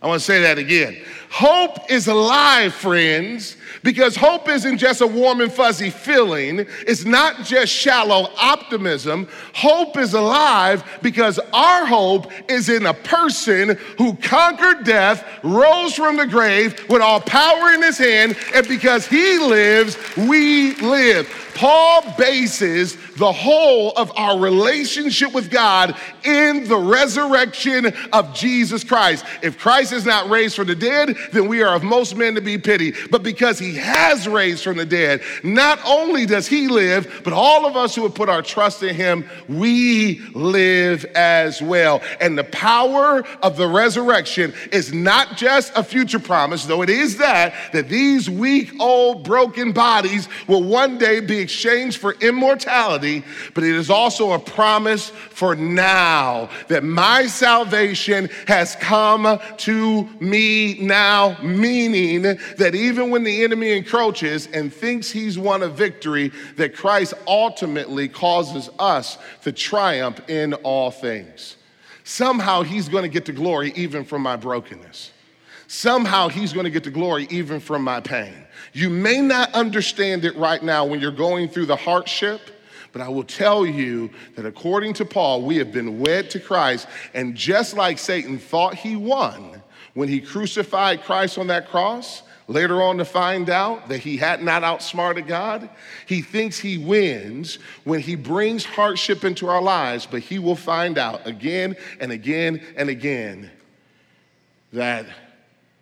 I 0.00 0.06
want 0.06 0.20
to 0.20 0.24
say 0.24 0.42
that 0.42 0.58
again. 0.58 1.02
Hope 1.30 1.90
is 1.90 2.08
alive, 2.08 2.74
friends, 2.74 3.56
because 3.82 4.16
hope 4.16 4.48
isn't 4.48 4.78
just 4.78 5.00
a 5.00 5.06
warm 5.06 5.40
and 5.40 5.52
fuzzy 5.52 5.90
feeling. 5.90 6.66
It's 6.86 7.04
not 7.04 7.44
just 7.44 7.72
shallow 7.72 8.30
optimism. 8.36 9.28
Hope 9.54 9.96
is 9.96 10.14
alive 10.14 10.84
because 11.02 11.38
our 11.52 11.86
hope 11.86 12.30
is 12.50 12.68
in 12.68 12.86
a 12.86 12.94
person 12.94 13.76
who 13.98 14.14
conquered 14.16 14.84
death, 14.84 15.26
rose 15.42 15.94
from 15.94 16.16
the 16.16 16.26
grave 16.26 16.88
with 16.88 17.02
all 17.02 17.20
power 17.20 17.72
in 17.72 17.82
his 17.82 17.98
hand, 17.98 18.36
and 18.54 18.66
because 18.68 19.06
he 19.06 19.38
lives, 19.38 19.96
we 20.16 20.74
live. 20.76 21.28
Paul 21.54 22.02
bases 22.18 22.96
the 23.16 23.32
whole 23.32 23.92
of 23.92 24.12
our 24.16 24.38
relationship 24.38 25.32
with 25.32 25.50
God 25.50 25.96
in 26.24 26.66
the 26.66 26.76
resurrection 26.76 27.92
of 28.12 28.34
Jesus 28.34 28.82
Christ. 28.82 29.24
If 29.42 29.58
Christ 29.58 29.92
is 29.92 30.04
not 30.04 30.28
raised 30.28 30.56
from 30.56 30.66
the 30.66 30.74
dead, 30.74 31.16
then 31.32 31.46
we 31.48 31.62
are 31.62 31.74
of 31.74 31.84
most 31.84 32.16
men 32.16 32.34
to 32.34 32.40
be 32.40 32.58
pitied. 32.58 32.96
But 33.10 33.22
because 33.22 33.58
he 33.64 33.74
has 33.76 34.28
raised 34.28 34.62
from 34.62 34.76
the 34.76 34.84
dead, 34.84 35.22
not 35.42 35.78
only 35.84 36.26
does 36.26 36.46
he 36.46 36.68
live, 36.68 37.22
but 37.24 37.32
all 37.32 37.66
of 37.66 37.76
us 37.76 37.94
who 37.94 38.02
have 38.02 38.14
put 38.14 38.28
our 38.28 38.42
trust 38.42 38.82
in 38.82 38.94
him, 38.94 39.24
we 39.48 40.20
live 40.34 41.04
as 41.14 41.62
well. 41.62 42.02
And 42.20 42.36
the 42.36 42.44
power 42.44 43.24
of 43.42 43.56
the 43.56 43.66
resurrection 43.66 44.52
is 44.72 44.92
not 44.92 45.36
just 45.36 45.72
a 45.76 45.82
future 45.82 46.18
promise, 46.18 46.66
though 46.66 46.82
it 46.82 46.90
is 46.90 47.16
that, 47.18 47.54
that 47.72 47.88
these 47.88 48.28
weak, 48.28 48.72
old, 48.80 49.24
broken 49.24 49.72
bodies 49.72 50.28
will 50.46 50.62
one 50.62 50.98
day 50.98 51.20
be 51.20 51.38
exchanged 51.38 51.98
for 51.98 52.12
immortality, 52.20 53.24
but 53.54 53.64
it 53.64 53.74
is 53.74 53.90
also 53.90 54.32
a 54.32 54.38
promise 54.38 55.08
for 55.08 55.54
now 55.56 56.50
that 56.68 56.84
my 56.84 57.26
salvation 57.26 58.28
has 58.46 58.76
come 58.76 59.38
to 59.56 60.08
me 60.20 60.78
now, 60.80 61.36
meaning 61.42 62.22
that 62.22 62.74
even 62.74 63.10
when 63.10 63.24
the 63.24 63.43
enemy 63.44 63.72
encroaches 63.72 64.48
and 64.48 64.72
thinks 64.72 65.10
he's 65.10 65.38
won 65.38 65.62
a 65.62 65.68
victory, 65.68 66.32
that 66.56 66.74
Christ 66.74 67.14
ultimately 67.26 68.08
causes 68.08 68.70
us 68.78 69.18
to 69.42 69.52
triumph 69.52 70.20
in 70.28 70.54
all 70.54 70.90
things. 70.90 71.56
Somehow 72.02 72.62
he's 72.62 72.88
going 72.88 73.02
to 73.02 73.08
get 73.08 73.24
the 73.24 73.32
glory 73.32 73.72
even 73.76 74.04
from 74.04 74.22
my 74.22 74.36
brokenness. 74.36 75.12
Somehow 75.66 76.28
he's 76.28 76.52
going 76.52 76.64
to 76.64 76.70
get 76.70 76.84
the 76.84 76.90
glory 76.90 77.26
even 77.30 77.60
from 77.60 77.82
my 77.82 78.00
pain. 78.00 78.34
You 78.72 78.90
may 78.90 79.20
not 79.20 79.52
understand 79.54 80.24
it 80.24 80.36
right 80.36 80.62
now 80.62 80.84
when 80.84 81.00
you're 81.00 81.10
going 81.10 81.48
through 81.48 81.66
the 81.66 81.76
hardship, 81.76 82.40
but 82.92 83.00
I 83.00 83.08
will 83.08 83.24
tell 83.24 83.64
you 83.64 84.10
that 84.36 84.46
according 84.46 84.94
to 84.94 85.04
Paul, 85.04 85.42
we 85.42 85.56
have 85.56 85.72
been 85.72 85.98
wed 85.98 86.30
to 86.30 86.40
Christ. 86.40 86.86
And 87.14 87.34
just 87.34 87.74
like 87.74 87.98
Satan 87.98 88.38
thought 88.38 88.74
he 88.74 88.96
won 88.96 89.62
when 89.94 90.08
he 90.08 90.20
crucified 90.20 91.02
Christ 91.02 91.38
on 91.38 91.46
that 91.48 91.68
cross, 91.68 92.22
later 92.46 92.82
on 92.82 92.98
to 92.98 93.04
find 93.04 93.48
out 93.48 93.88
that 93.88 93.98
he 93.98 94.16
had 94.16 94.42
not 94.42 94.62
outsmarted 94.62 95.26
God, 95.26 95.68
he 96.06 96.22
thinks 96.22 96.58
he 96.58 96.78
wins 96.78 97.58
when 97.84 98.00
he 98.00 98.14
brings 98.14 98.64
hardship 98.64 99.24
into 99.24 99.48
our 99.48 99.62
lives, 99.62 100.06
but 100.06 100.20
he 100.20 100.38
will 100.38 100.56
find 100.56 100.98
out 100.98 101.26
again 101.26 101.76
and 102.00 102.12
again 102.12 102.60
and 102.76 102.88
again 102.88 103.50
that 104.72 105.06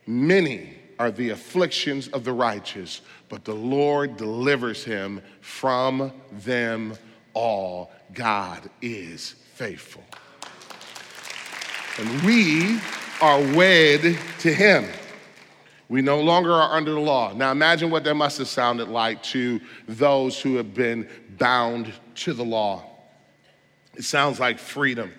many 0.07 0.75
are 0.99 1.11
the 1.11 1.31
afflictions 1.31 2.09
of 2.09 2.25
the 2.25 2.33
righteous, 2.33 3.01
but 3.29 3.45
the 3.45 3.55
Lord 3.55 4.17
delivers 4.17 4.85
him 4.85 5.21
from 5.41 6.13
them 6.31 6.95
all. 7.35 7.91
God 8.13 8.69
is 8.81 9.35
faithful. 9.55 10.05
And 11.99 12.23
we 12.23 12.79
are 13.21 13.41
wed 13.57 14.19
to 14.41 14.53
him. 14.53 14.85
We 15.93 16.01
no 16.01 16.23
longer 16.23 16.55
are 16.55 16.75
under 16.75 16.93
the 16.93 17.01
law. 17.01 17.35
Now 17.35 17.53
imagine 17.53 17.91
what 17.91 18.03
that 18.05 18.15
must 18.15 18.39
have 18.39 18.49
sounded 18.49 18.89
like 18.89 19.23
to 19.25 19.61
those 19.87 20.41
who 20.41 20.57
have 20.57 20.73
been 20.73 21.07
bound 21.37 21.93
to 22.15 22.33
the 22.33 22.43
law. 22.43 22.83
It 23.95 24.05
sounds 24.05 24.41
like 24.41 24.59
freedom. 24.59 25.13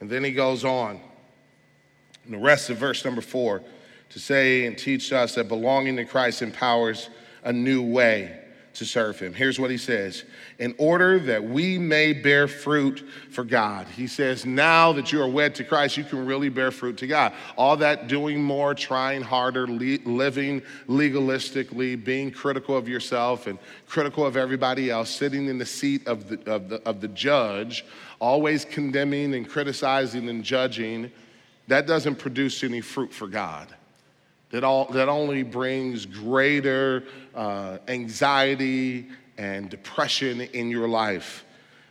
And 0.00 0.08
then 0.08 0.24
he 0.24 0.32
goes 0.32 0.64
on. 0.64 0.98
And 2.24 2.32
the 2.32 2.38
rest 2.38 2.70
of 2.70 2.78
verse 2.78 3.04
number 3.04 3.20
four 3.20 3.62
to 4.08 4.18
say 4.18 4.64
and 4.64 4.78
teach 4.78 5.12
us 5.12 5.34
that 5.34 5.46
belonging 5.46 5.96
to 5.96 6.06
Christ 6.06 6.40
empowers 6.40 7.10
a 7.44 7.52
new 7.52 7.82
way 7.82 8.45
to 8.78 8.84
serve 8.84 9.18
him. 9.18 9.32
Here's 9.32 9.58
what 9.58 9.70
he 9.70 9.78
says 9.78 10.24
in 10.58 10.74
order 10.78 11.18
that 11.20 11.42
we 11.42 11.78
may 11.78 12.12
bear 12.12 12.46
fruit 12.48 13.06
for 13.30 13.44
God. 13.44 13.86
He 13.88 14.06
says, 14.06 14.44
now 14.44 14.92
that 14.92 15.12
you 15.12 15.22
are 15.22 15.28
wed 15.28 15.54
to 15.56 15.64
Christ, 15.64 15.96
you 15.96 16.04
can 16.04 16.26
really 16.26 16.48
bear 16.48 16.70
fruit 16.70 16.96
to 16.98 17.06
God. 17.06 17.32
All 17.56 17.76
that 17.78 18.08
doing 18.08 18.42
more, 18.42 18.74
trying 18.74 19.22
harder, 19.22 19.66
le- 19.66 19.98
living 20.04 20.62
legalistically, 20.88 22.02
being 22.02 22.30
critical 22.30 22.76
of 22.76 22.88
yourself 22.88 23.46
and 23.46 23.58
critical 23.86 24.26
of 24.26 24.36
everybody 24.36 24.90
else, 24.90 25.10
sitting 25.10 25.48
in 25.48 25.58
the 25.58 25.66
seat 25.66 26.06
of 26.06 26.28
the, 26.28 26.50
of 26.50 26.68
the, 26.68 26.82
of 26.88 27.00
the 27.00 27.08
judge, 27.08 27.84
always 28.18 28.64
condemning 28.64 29.34
and 29.34 29.48
criticizing 29.48 30.28
and 30.28 30.44
judging, 30.44 31.10
that 31.68 31.86
doesn't 31.86 32.16
produce 32.16 32.62
any 32.62 32.80
fruit 32.80 33.12
for 33.12 33.26
God 33.26 33.74
that, 34.50 34.64
all, 34.64 34.86
that 34.86 35.08
only 35.08 35.42
brings 35.42 36.06
greater 36.06 37.04
uh, 37.34 37.78
anxiety 37.88 39.08
and 39.38 39.68
depression 39.68 40.40
in 40.40 40.70
your 40.70 40.88
life. 40.88 41.44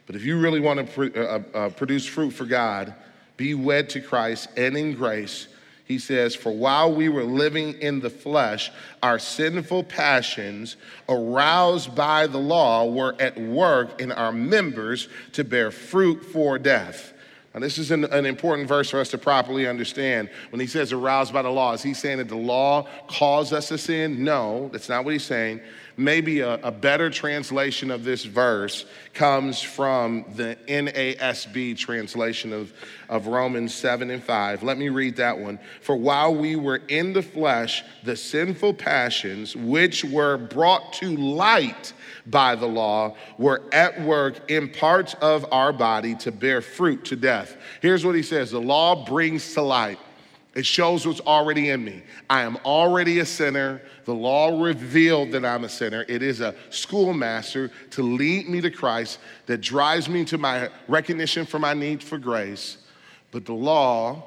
But 0.06 0.16
if 0.16 0.24
you 0.24 0.40
really 0.40 0.60
want 0.60 0.80
to 0.80 1.10
pr- 1.10 1.20
uh, 1.20 1.58
uh, 1.58 1.70
produce 1.70 2.06
fruit 2.06 2.32
for 2.32 2.46
God, 2.46 2.94
be 3.38 3.54
wed 3.54 3.90
to 3.90 4.02
Christ 4.02 4.50
and 4.56 4.78
in 4.78 4.94
grace. 4.94 5.48
He 5.86 6.00
says, 6.00 6.36
For 6.36 6.52
while 6.52 6.94
we 6.94 7.10
were 7.10 7.24
living 7.24 7.74
in 7.82 8.00
the 8.00 8.10
flesh, 8.10 8.72
our 9.04 9.20
sinful 9.20 9.84
passions, 9.84 10.78
aroused 11.08 11.96
by 11.96 12.28
the 12.28 12.40
law, 12.40 12.86
were 12.86 13.16
at 13.20 13.40
work 13.40 14.02
in 14.02 14.12
our 14.12 14.32
members 14.32 15.08
to 15.34 15.44
bear 15.44 15.70
fruit 15.70 16.26
for 16.26 16.58
death. 16.58 17.14
Now, 17.56 17.62
this 17.62 17.78
is 17.78 17.90
an, 17.90 18.04
an, 18.04 18.26
important 18.26 18.68
verse 18.68 18.90
for 18.90 19.00
us 19.00 19.12
to 19.12 19.18
properly 19.18 19.66
understand. 19.66 20.30
When 20.50 20.60
he 20.60 20.68
says 20.68 20.92
aroused 20.92 21.32
by 21.32 21.42
the 21.42 21.50
law, 21.50 21.72
is 21.72 21.82
he 21.82 21.94
saying 21.94 22.18
that 22.18 22.28
the 22.28 22.36
law 22.36 22.86
caused 23.08 23.54
us 23.54 23.70
to 23.70 23.78
sin? 23.78 24.26
No, 24.26 24.68
that's 24.74 24.90
not 24.90 25.06
what 25.06 25.14
he's 25.14 25.24
saying. 25.24 25.62
Maybe 25.96 26.42
a, 26.42 26.56
a 26.56 26.72
better 26.72 27.10
translation 27.10 27.92
of 27.92 28.04
this 28.04 28.26
verse 28.26 28.86
comes 29.14 29.62
from 29.62 30.26
the 30.36 30.58
NASB 30.68 31.78
translation 31.78 32.52
of, 32.52 32.74
of 33.08 33.28
Romans 33.28 33.74
7 33.74 34.12
and 34.12 34.22
5. 34.22 34.62
Let 34.62 34.78
me 34.78 34.90
read 34.90 35.16
that 35.16 35.40
one. 35.40 35.58
For 35.80 35.96
while 35.96 36.36
we 36.36 36.58
were 36.58 36.82
in 36.90 37.14
the 37.14 37.22
flesh, 37.22 37.86
the 38.04 38.18
sinful 38.18 38.74
passions 38.74 39.56
which 39.56 40.04
were 40.04 40.36
brought 40.36 40.92
to 40.96 41.16
light 41.16 41.94
by 42.28 42.56
the 42.56 42.66
law 42.66 43.16
were 43.38 43.64
at 43.72 44.02
work 44.02 44.50
in 44.50 44.70
parts 44.70 45.14
of 45.16 45.46
our 45.52 45.72
body 45.72 46.16
to 46.16 46.32
bear 46.32 46.62
fruit 46.62 47.06
to 47.06 47.16
death. 47.16 47.58
Here's 47.82 48.06
what 48.06 48.16
he 48.16 48.24
says 48.24 48.52
the 48.52 48.60
law 48.60 49.06
brings 49.06 49.54
to 49.54 49.62
light 49.62 50.00
It 50.56 50.66
shows 50.66 51.06
what's 51.06 51.20
already 51.20 51.70
in 51.70 51.84
me. 51.84 52.02
I 52.30 52.42
am 52.42 52.58
already 52.66 53.20
a 53.20 53.26
sinner. 53.26 53.82
The 54.06 54.14
law 54.14 54.62
revealed 54.64 55.32
that 55.32 55.44
I'm 55.44 55.66
a 55.66 55.70
sinner. 55.70 56.06
It 56.08 56.24
is 56.24 56.42
a 56.42 56.56
schoolmaster 56.70 57.72
to 57.92 58.04
lead 58.04 58.48
me 58.48 58.62
to 58.62 58.72
Christ 58.72 59.20
that 59.48 59.60
drives 59.60 60.08
me 60.08 60.24
to 60.26 60.38
my 60.38 60.70
recognition 60.88 61.46
for 61.46 61.60
my 61.60 61.74
need 61.74 62.02
for 62.02 62.18
grace. 62.18 62.78
But 63.32 63.46
the 63.46 63.54
law 63.54 64.24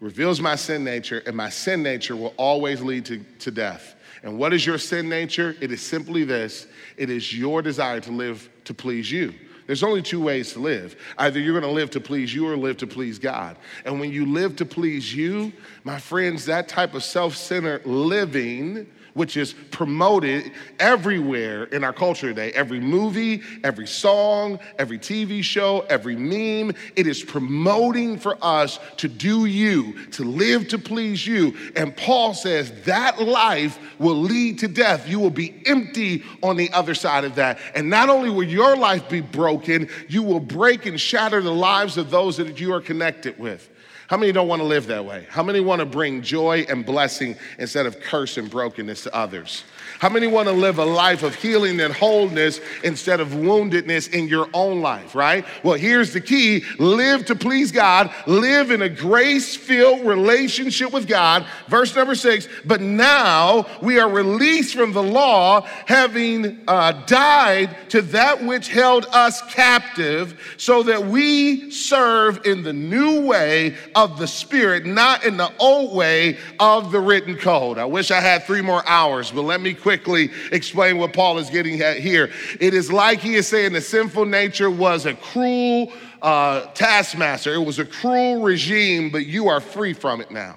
reveals 0.00 0.40
my 0.40 0.56
sin 0.56 0.82
nature, 0.82 1.22
and 1.26 1.36
my 1.36 1.48
sin 1.48 1.82
nature 1.82 2.16
will 2.16 2.34
always 2.36 2.80
lead 2.80 3.04
to, 3.06 3.24
to 3.38 3.50
death. 3.50 3.94
And 4.22 4.38
what 4.38 4.52
is 4.52 4.64
your 4.64 4.78
sin 4.78 5.08
nature? 5.08 5.56
It 5.60 5.72
is 5.72 5.82
simply 5.82 6.24
this 6.24 6.66
it 6.96 7.10
is 7.10 7.36
your 7.36 7.62
desire 7.62 8.00
to 8.00 8.10
live 8.12 8.48
to 8.64 8.74
please 8.74 9.10
you. 9.10 9.34
There's 9.66 9.82
only 9.82 10.02
two 10.02 10.20
ways 10.20 10.52
to 10.52 10.60
live. 10.60 10.96
Either 11.18 11.38
you're 11.38 11.58
going 11.58 11.70
to 11.70 11.74
live 11.74 11.90
to 11.90 12.00
please 12.00 12.34
you 12.34 12.48
or 12.48 12.56
live 12.56 12.76
to 12.78 12.86
please 12.86 13.18
God. 13.18 13.56
And 13.84 14.00
when 14.00 14.12
you 14.12 14.26
live 14.26 14.56
to 14.56 14.66
please 14.66 15.14
you, 15.14 15.52
my 15.84 15.98
friends, 15.98 16.44
that 16.46 16.68
type 16.68 16.94
of 16.94 17.04
self 17.04 17.36
centered 17.36 17.86
living 17.86 18.86
which 19.14 19.36
is 19.36 19.54
promoted 19.70 20.52
everywhere 20.78 21.64
in 21.64 21.84
our 21.84 21.92
culture 21.92 22.28
today. 22.28 22.52
Every 22.52 22.80
movie, 22.80 23.42
every 23.62 23.86
song, 23.86 24.58
every 24.78 24.98
TV 24.98 25.42
show, 25.42 25.80
every 25.88 26.16
meme, 26.16 26.74
it 26.96 27.06
is 27.06 27.22
promoting 27.22 28.18
for 28.18 28.36
us 28.42 28.78
to 28.98 29.08
do 29.08 29.46
you, 29.46 30.06
to 30.10 30.24
live 30.24 30.68
to 30.68 30.78
please 30.78 31.26
you. 31.26 31.56
And 31.76 31.96
Paul 31.96 32.34
says 32.34 32.72
that 32.84 33.20
life 33.20 33.78
will 33.98 34.16
lead 34.16 34.58
to 34.60 34.68
death. 34.68 35.08
You 35.08 35.18
will 35.18 35.30
be 35.30 35.62
empty 35.66 36.24
on 36.42 36.56
the 36.56 36.70
other 36.72 36.94
side 36.94 37.24
of 37.24 37.34
that. 37.36 37.58
And 37.74 37.90
not 37.90 38.08
only 38.08 38.30
will 38.30 38.42
your 38.42 38.76
life 38.76 39.08
be 39.08 39.20
broken, 39.20 39.88
you 40.08 40.22
will 40.22 40.40
break 40.40 40.86
and 40.86 41.00
shatter 41.00 41.40
the 41.40 41.52
lives 41.52 41.96
of 41.96 42.10
those 42.10 42.36
that 42.36 42.60
you 42.60 42.72
are 42.72 42.80
connected 42.80 43.38
with. 43.38 43.68
How 44.12 44.18
many 44.18 44.30
don't 44.30 44.46
want 44.46 44.60
to 44.60 44.66
live 44.66 44.88
that 44.88 45.06
way? 45.06 45.26
How 45.30 45.42
many 45.42 45.60
want 45.60 45.80
to 45.80 45.86
bring 45.86 46.20
joy 46.20 46.66
and 46.68 46.84
blessing 46.84 47.34
instead 47.58 47.86
of 47.86 47.98
curse 47.98 48.36
and 48.36 48.50
brokenness 48.50 49.04
to 49.04 49.14
others? 49.14 49.64
How 50.02 50.08
many 50.08 50.26
want 50.26 50.48
to 50.48 50.52
live 50.52 50.78
a 50.78 50.84
life 50.84 51.22
of 51.22 51.36
healing 51.36 51.78
and 51.78 51.94
wholeness 51.94 52.60
instead 52.82 53.20
of 53.20 53.28
woundedness 53.28 54.12
in 54.12 54.26
your 54.26 54.48
own 54.52 54.80
life, 54.80 55.14
right? 55.14 55.44
Well, 55.62 55.78
here's 55.78 56.12
the 56.12 56.20
key 56.20 56.64
live 56.80 57.24
to 57.26 57.36
please 57.36 57.70
God, 57.70 58.12
live 58.26 58.72
in 58.72 58.82
a 58.82 58.88
grace 58.88 59.54
filled 59.54 60.04
relationship 60.04 60.92
with 60.92 61.06
God. 61.06 61.46
Verse 61.68 61.94
number 61.94 62.16
six, 62.16 62.48
but 62.64 62.80
now 62.80 63.64
we 63.80 64.00
are 64.00 64.10
released 64.10 64.74
from 64.74 64.92
the 64.92 65.02
law, 65.04 65.60
having 65.86 66.58
uh, 66.66 67.04
died 67.06 67.76
to 67.90 68.02
that 68.02 68.42
which 68.42 68.66
held 68.66 69.06
us 69.12 69.40
captive, 69.52 70.56
so 70.56 70.82
that 70.82 71.06
we 71.06 71.70
serve 71.70 72.44
in 72.44 72.64
the 72.64 72.72
new 72.72 73.20
way 73.20 73.76
of 73.94 74.18
the 74.18 74.26
Spirit, 74.26 74.84
not 74.84 75.24
in 75.24 75.36
the 75.36 75.52
old 75.60 75.94
way 75.94 76.38
of 76.58 76.90
the 76.90 76.98
written 76.98 77.36
code. 77.36 77.78
I 77.78 77.84
wish 77.84 78.10
I 78.10 78.18
had 78.18 78.42
three 78.42 78.62
more 78.62 78.82
hours, 78.88 79.30
but 79.30 79.42
let 79.42 79.60
me 79.60 79.72
quickly 79.74 79.91
quickly 79.92 80.30
explain 80.52 80.96
what 80.96 81.12
Paul 81.12 81.36
is 81.36 81.50
getting 81.50 81.82
at 81.82 81.98
here. 81.98 82.30
It 82.60 82.72
is 82.72 82.90
like 82.90 83.20
he 83.20 83.34
is 83.34 83.46
saying 83.46 83.74
the 83.74 83.80
sinful 83.82 84.24
nature 84.24 84.70
was 84.70 85.04
a 85.04 85.12
cruel 85.12 85.92
uh, 86.22 86.62
taskmaster, 86.72 87.52
it 87.52 87.62
was 87.62 87.78
a 87.78 87.84
cruel 87.84 88.40
regime, 88.40 89.10
but 89.10 89.26
you 89.26 89.48
are 89.48 89.60
free 89.60 89.92
from 89.92 90.22
it 90.22 90.30
now. 90.30 90.56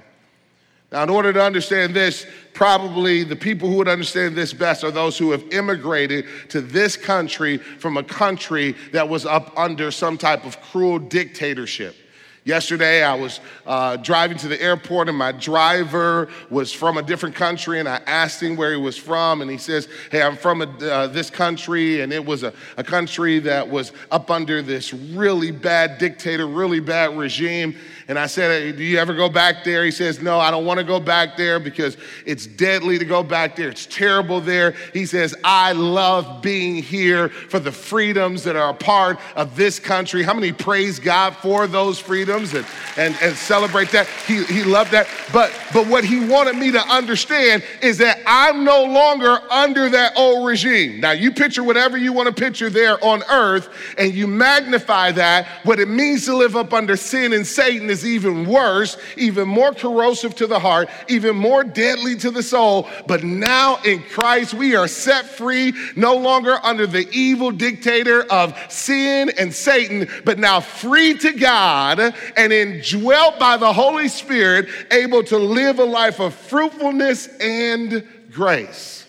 Now, 0.89 1.04
in 1.04 1.10
order 1.10 1.34
to 1.34 1.43
understand 1.43 1.93
this, 1.93 2.26
probably 2.54 3.26
the 3.26 3.36
people 3.36 3.67
who 3.67 3.76
would 3.76 3.89
understand 3.89 4.36
this 4.38 4.54
best 4.54 4.86
are 4.86 4.91
those 4.91 5.17
who 5.17 5.32
have 5.32 5.43
immigrated 5.52 6.26
to 6.50 6.62
this 6.62 6.95
country 6.95 7.58
from 7.58 7.98
a 7.98 8.04
country 8.04 8.74
that 8.93 9.10
was 9.10 9.26
up 9.26 9.52
under 9.58 9.91
some 9.91 10.17
type 10.17 10.45
of 10.45 10.62
cruel 10.62 11.00
dictatorship. 11.00 11.98
Yesterday, 12.45 13.01
I 13.01 13.15
was 13.15 13.39
uh, 13.65 13.97
driving 13.97 14.38
to 14.38 14.47
the 14.47 14.62
airport, 14.62 15.10
and 15.10 15.17
my 15.17 15.31
driver 15.31 16.29
was 16.51 16.71
from 16.71 16.99
a 16.99 17.01
different 17.01 17.34
country, 17.34 17.79
and 17.79 17.89
I 17.89 17.99
asked 18.05 18.43
him 18.43 18.55
where 18.55 18.69
he 18.69 18.77
was 18.77 18.95
from, 18.95 19.41
and 19.41 19.49
he 19.49 19.58
says, 19.58 19.88
Hey, 20.12 20.21
I'm 20.21 20.38
from 20.38 20.62
a, 20.62 20.65
uh, 20.65 21.08
this 21.08 21.31
country, 21.31 22.01
and 22.01 22.13
it 22.13 22.23
was 22.23 22.43
a, 22.43 22.53
a 22.77 22.84
country 22.84 23.39
that 23.39 23.67
was 23.67 23.93
up 24.12 24.29
under 24.29 24.62
this 24.62 24.93
really 24.93 25.49
bad 25.49 25.97
dictator, 25.97 26.45
really 26.45 26.79
bad 26.79 27.17
regime. 27.17 27.75
And 28.08 28.20
I 28.20 28.28
said, 28.28 28.78
Do 28.78 28.84
you 28.84 29.00
ever 29.00 29.15
go 29.15 29.30
back 29.30 29.63
there? 29.63 29.84
He 29.84 29.89
says, 29.89 30.22
No, 30.22 30.39
I 30.39 30.52
don't 30.52 30.65
want 30.65 30.78
to 30.78 30.84
go 30.84 31.00
back 31.00 31.36
there 31.38 31.60
because 31.60 31.98
it's 32.26 32.46
deadly 32.46 33.00
to 33.00 33.06
go 33.06 33.24
back 33.24 33.56
there. 33.56 33.70
It's 33.70 33.88
terrible 33.88 34.39
there. 34.39 34.76
He 34.94 35.08
says, 35.08 35.34
I 35.44 35.72
love 35.72 36.44
being 36.44 36.76
here 36.84 37.30
for 37.30 37.60
the 37.60 37.72
freedoms 37.72 38.44
that 38.44 38.56
are 38.56 38.70
a 38.70 38.76
part 38.76 39.20
of 39.36 39.56
this 39.56 39.80
country. 39.80 40.22
How 40.22 40.36
many 40.36 40.52
praise 40.52 41.00
God 41.00 41.36
for 41.38 41.65
those 41.65 41.98
freedoms 41.98 42.54
and, 42.54 42.65
and, 42.96 43.15
and 43.24 43.36
celebrate 43.36 43.89
that? 43.89 44.08
He, 44.28 44.44
he 44.44 44.63
loved 44.63 44.91
that. 44.91 45.08
But, 45.34 45.52
but 45.74 45.88
what 45.88 46.06
he 46.06 46.24
wanted 46.26 46.58
me 46.58 46.72
to 46.72 46.82
understand 46.88 47.63
is 47.82 47.98
that 47.98 48.20
I'm 48.28 48.63
no 48.63 48.84
longer 48.84 49.39
under 49.50 49.89
that 49.89 50.13
old 50.15 50.46
regime. 50.48 51.00
Now, 51.00 51.12
you 51.12 51.32
picture 51.32 51.63
whatever 51.63 51.98
you 51.98 52.13
want 52.13 52.28
to 52.28 52.34
picture 52.34 52.70
there 52.70 53.04
on 53.04 53.24
earth 53.32 53.70
and 53.98 54.13
you 54.13 54.28
magnify 54.28 55.12
that. 55.13 55.48
What 55.63 55.80
it 55.80 55.88
means 55.88 56.26
to 56.26 56.36
live 56.36 56.56
up 56.56 56.72
under 56.72 56.96
sin 56.96 57.34
and 57.34 57.46
Satan 57.46 57.89
is 57.89 57.94
even 58.03 58.47
worse, 58.47 58.97
even 59.15 59.47
more 59.47 59.73
corrosive 59.73 60.36
to 60.36 60.47
the 60.47 60.58
heart, 60.58 60.89
even 61.08 61.36
more 61.36 61.63
deadly 61.63 62.15
to 62.17 62.31
the 62.31 62.41
soul. 62.41 62.89
But 63.05 63.23
now 63.23 63.77
in 63.86 64.01
Christ, 64.01 64.55
we 64.55 64.75
are 64.75 64.88
set 64.88 65.25
free, 65.25 65.73
no 65.95 66.15
longer 66.15 66.58
under 66.63 66.88
the 66.88 67.08
evil 67.12 67.51
dictator 67.51 68.23
of 68.23 68.58
sin 68.69 69.31
and 69.38 69.53
Satan, 69.53 70.10
but 70.25 70.39
now 70.39 70.60
free 70.60 71.15
to 71.19 71.31
God 71.34 71.99
and 72.36 72.51
indwelt 72.51 73.38
by 73.38 73.58
the 73.58 73.71
Holy 73.71 74.08
Spirit, 74.08 74.67
able 74.89 75.23
to 75.25 75.38
live 75.38 75.77
a 75.77 75.84
life 75.84 76.19
of 76.19 76.34
fruitfulness 76.34 77.27
and 77.39 78.08
grace. 78.31 79.05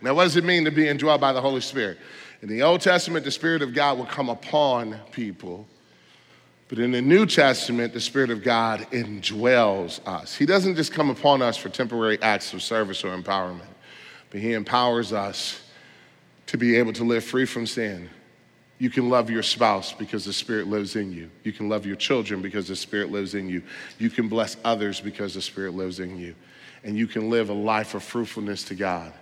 Now, 0.00 0.14
what 0.14 0.24
does 0.24 0.36
it 0.36 0.44
mean 0.44 0.64
to 0.64 0.70
be 0.70 0.86
indwelt 0.86 1.20
by 1.20 1.32
the 1.32 1.40
Holy 1.40 1.60
Spirit? 1.60 1.98
In 2.40 2.48
the 2.48 2.62
Old 2.62 2.80
Testament, 2.80 3.24
the 3.24 3.32
Spirit 3.32 3.62
of 3.62 3.74
God 3.74 3.98
would 3.98 4.08
come 4.08 4.28
upon 4.28 4.96
people 5.10 5.66
but 6.68 6.78
in 6.78 6.90
the 6.90 7.00
New 7.00 7.24
Testament, 7.24 7.94
the 7.94 8.00
Spirit 8.00 8.30
of 8.30 8.42
God 8.42 8.86
indwells 8.90 10.06
us. 10.06 10.36
He 10.36 10.44
doesn't 10.44 10.76
just 10.76 10.92
come 10.92 11.08
upon 11.08 11.40
us 11.40 11.56
for 11.56 11.70
temporary 11.70 12.20
acts 12.20 12.52
of 12.52 12.62
service 12.62 13.04
or 13.04 13.16
empowerment, 13.16 13.62
but 14.30 14.40
He 14.40 14.52
empowers 14.52 15.12
us 15.12 15.62
to 16.46 16.58
be 16.58 16.76
able 16.76 16.92
to 16.92 17.04
live 17.04 17.24
free 17.24 17.46
from 17.46 17.66
sin. 17.66 18.10
You 18.78 18.90
can 18.90 19.08
love 19.08 19.28
your 19.28 19.42
spouse 19.42 19.92
because 19.92 20.24
the 20.24 20.32
Spirit 20.32 20.68
lives 20.68 20.94
in 20.94 21.12
you. 21.12 21.30
You 21.42 21.52
can 21.52 21.68
love 21.68 21.84
your 21.84 21.96
children 21.96 22.42
because 22.42 22.68
the 22.68 22.76
Spirit 22.76 23.10
lives 23.10 23.34
in 23.34 23.48
you. 23.48 23.62
You 23.98 24.08
can 24.08 24.28
bless 24.28 24.56
others 24.64 25.00
because 25.00 25.34
the 25.34 25.42
Spirit 25.42 25.74
lives 25.74 26.00
in 26.00 26.16
you. 26.18 26.34
And 26.84 26.96
you 26.96 27.06
can 27.06 27.28
live 27.28 27.48
a 27.48 27.54
life 27.54 27.94
of 27.94 28.04
fruitfulness 28.04 28.62
to 28.64 28.74
God. 28.74 29.12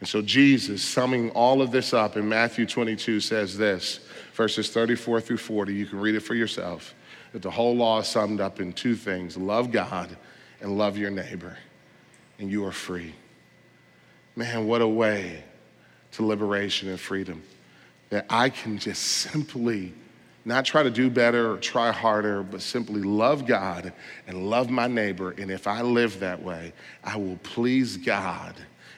And 0.00 0.08
so, 0.08 0.22
Jesus, 0.22 0.82
summing 0.82 1.30
all 1.30 1.60
of 1.60 1.70
this 1.70 1.92
up 1.92 2.16
in 2.16 2.28
Matthew 2.28 2.66
22, 2.66 3.20
says 3.20 3.56
this 3.56 4.00
verses 4.34 4.68
34 4.70 5.20
through 5.20 5.38
40. 5.38 5.74
You 5.74 5.86
can 5.86 6.00
read 6.00 6.14
it 6.14 6.20
for 6.20 6.34
yourself. 6.34 6.94
That 7.32 7.42
the 7.42 7.50
whole 7.50 7.74
law 7.74 8.00
is 8.00 8.08
summed 8.08 8.40
up 8.40 8.60
in 8.60 8.72
two 8.72 8.94
things 8.94 9.36
love 9.36 9.72
God 9.72 10.16
and 10.60 10.76
love 10.76 10.96
your 10.96 11.10
neighbor, 11.10 11.56
and 12.38 12.50
you 12.50 12.64
are 12.64 12.72
free. 12.72 13.14
Man, 14.36 14.66
what 14.66 14.82
a 14.82 14.88
way 14.88 15.42
to 16.12 16.24
liberation 16.24 16.88
and 16.88 17.00
freedom. 17.00 17.42
That 18.10 18.26
I 18.28 18.50
can 18.50 18.78
just 18.78 19.02
simply 19.02 19.94
not 20.44 20.64
try 20.64 20.82
to 20.82 20.90
do 20.90 21.08
better 21.08 21.52
or 21.52 21.56
try 21.56 21.90
harder, 21.90 22.42
but 22.42 22.60
simply 22.60 23.02
love 23.02 23.46
God 23.46 23.92
and 24.26 24.50
love 24.50 24.68
my 24.68 24.86
neighbor. 24.86 25.30
And 25.30 25.50
if 25.50 25.66
I 25.66 25.80
live 25.80 26.20
that 26.20 26.42
way, 26.42 26.72
I 27.02 27.16
will 27.16 27.38
please 27.42 27.96
God 27.96 28.54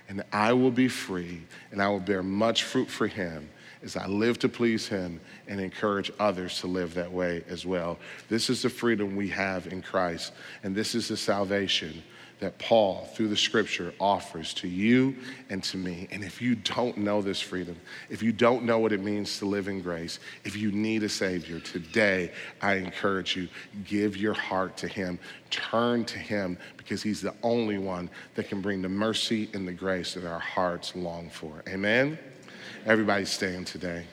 and 0.09 0.25
I 0.33 0.53
will 0.53 0.71
be 0.71 0.89
free 0.89 1.43
and 1.71 1.81
I 1.81 1.89
will 1.89 2.01
bear 2.01 2.23
much 2.23 2.65
fruit 2.65 2.89
for 2.89 3.07
Him 3.07 3.49
as 3.83 3.97
I 3.97 4.07
live 4.07 4.39
to 4.41 4.49
please 4.49 4.89
Him 4.89 5.21
and 5.49 5.61
encourage 5.61 6.11
others 6.19 6.61
to 6.61 6.67
live 6.67 6.95
that 6.95 7.13
way 7.13 7.45
as 7.49 7.67
well. 7.67 7.99
This 8.29 8.51
is 8.51 8.63
the 8.63 8.71
freedom 8.71 9.17
we 9.17 9.29
have 9.29 9.67
in 9.67 9.83
Christ, 9.83 10.33
and 10.63 10.75
this 10.75 10.95
is 10.95 11.09
the 11.09 11.17
salvation 11.17 12.03
that 12.39 12.59
Paul, 12.59 13.09
through 13.15 13.29
the 13.29 13.37
scripture, 13.37 13.95
offers 13.99 14.53
to 14.55 14.69
you 14.69 15.17
and 15.49 15.63
to 15.65 15.79
me. 15.79 16.07
And 16.11 16.23
if 16.23 16.43
you 16.43 16.55
don't 16.55 16.99
know 16.99 17.23
this 17.23 17.41
freedom, 17.41 17.77
if 18.11 18.23
you 18.23 18.31
don't 18.33 18.65
know 18.65 18.79
what 18.79 18.93
it 18.93 19.03
means 19.03 19.39
to 19.39 19.47
live 19.47 19.69
in 19.69 19.81
grace, 19.81 20.19
if 20.45 20.55
you 20.55 20.71
need 20.71 21.03
a 21.03 21.09
Savior, 21.09 21.61
today 21.61 22.31
I 22.61 22.75
encourage 22.75 23.37
you 23.37 23.49
give 23.85 24.17
your 24.17 24.35
heart 24.35 24.77
to 24.79 24.89
Him. 24.89 25.19
Turn 25.51 26.05
to 26.07 26.19
Him 26.19 26.59
because 26.77 27.03
He's 27.03 27.23
the 27.23 27.35
only 27.43 27.79
one 27.79 28.11
that 28.35 28.49
can 28.49 28.61
bring 28.61 28.83
the 28.83 28.89
mercy 28.89 29.49
and 29.55 29.67
the 29.67 29.73
grace 29.73 30.15
that 30.15 30.27
our 30.27 30.39
hearts 30.39 30.95
long 30.95 31.31
for. 31.31 31.63
Amen. 31.69 32.19
Everybody 32.87 33.25
stand 33.25 33.67
today. 33.67 34.05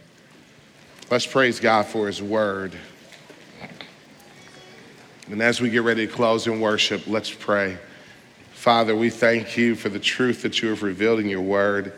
Let's 1.11 1.27
praise 1.27 1.59
God 1.59 1.85
for 1.85 2.07
His 2.07 2.23
word. 2.23 2.75
And 5.29 5.43
as 5.43 5.61
we 5.61 5.69
get 5.69 5.83
ready 5.83 6.07
to 6.07 6.11
close 6.11 6.47
in 6.47 6.59
worship, 6.59 7.05
let's 7.05 7.31
pray. 7.31 7.77
Father, 8.53 8.95
we 8.95 9.11
thank 9.11 9.57
you 9.57 9.75
for 9.75 9.89
the 9.89 9.99
truth 9.99 10.41
that 10.41 10.59
you 10.63 10.69
have 10.69 10.81
revealed 10.81 11.19
in 11.19 11.29
your 11.29 11.43
word. 11.43 11.93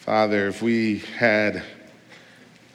Father, 0.00 0.46
if 0.46 0.60
we 0.60 0.98
had 0.98 1.62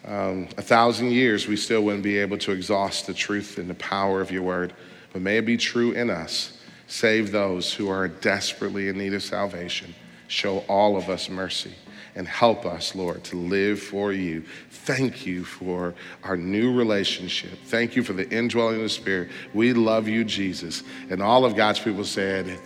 um, 0.05 0.49
a 0.57 0.63
thousand 0.63 1.11
years, 1.11 1.47
we 1.47 1.55
still 1.55 1.83
wouldn't 1.83 2.03
be 2.03 2.17
able 2.17 2.39
to 2.39 2.51
exhaust 2.51 3.05
the 3.05 3.13
truth 3.13 3.59
and 3.59 3.69
the 3.69 3.75
power 3.75 4.21
of 4.21 4.31
your 4.31 4.41
word. 4.41 4.73
but 5.11 5.21
may 5.21 5.37
it 5.37 5.45
be 5.45 5.55
true 5.55 5.91
in 5.91 6.09
us. 6.09 6.57
Save 6.87 7.31
those 7.31 7.75
who 7.75 7.89
are 7.89 8.07
desperately 8.07 8.87
in 8.87 8.97
need 8.97 9.13
of 9.13 9.21
salvation. 9.21 9.93
Show 10.27 10.63
all 10.67 10.97
of 10.97 11.11
us 11.11 11.29
mercy 11.29 11.75
and 12.15 12.27
help 12.27 12.65
us, 12.65 12.95
Lord, 12.95 13.23
to 13.25 13.35
live 13.37 13.79
for 13.79 14.13
you. 14.13 14.43
Thank 14.69 15.25
you 15.25 15.43
for 15.43 15.93
our 16.23 16.37
new 16.37 16.73
relationship. 16.73 17.57
Thank 17.65 17.95
you 17.95 18.03
for 18.03 18.13
the 18.13 18.29
indwelling 18.29 18.75
of 18.77 18.81
the 18.81 18.89
Spirit. 18.89 19.29
We 19.53 19.73
love 19.73 20.07
you, 20.07 20.23
Jesus. 20.23 20.83
And 21.09 21.21
all 21.21 21.45
of 21.45 21.55
God's 21.55 21.79
people 21.79 22.03
said, 22.03 22.59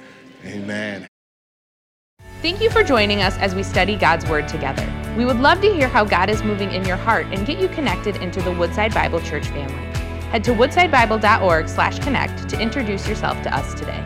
Amen. 0.46 1.08
Thank 2.42 2.62
you 2.62 2.70
for 2.70 2.84
joining 2.84 3.24
us 3.24 3.36
as 3.38 3.56
we 3.56 3.64
study 3.64 3.96
God's 3.96 4.28
Word 4.30 4.48
together. 4.48 4.88
We 5.18 5.26
would 5.26 5.40
love 5.40 5.60
to 5.62 5.74
hear 5.74 5.88
how 5.88 6.06
God 6.06 6.30
is 6.30 6.44
moving 6.44 6.72
in 6.72 6.86
your 6.86 6.98
heart 6.98 7.26
and 7.28 7.48
get 7.48 7.60
you 7.60 7.68
connected 7.70 8.18
into 8.18 8.42
the 8.42 8.52
Woodside 8.52 8.94
Bible 8.94 9.20
Church 9.22 9.48
family. 9.48 9.74
Head 10.30 10.44
to 10.44 10.52
woodsidebible.org/connect 10.52 12.50
to 12.50 12.60
introduce 12.60 13.08
yourself 13.08 13.42
to 13.42 13.56
us 13.56 13.74
today. 13.74 14.04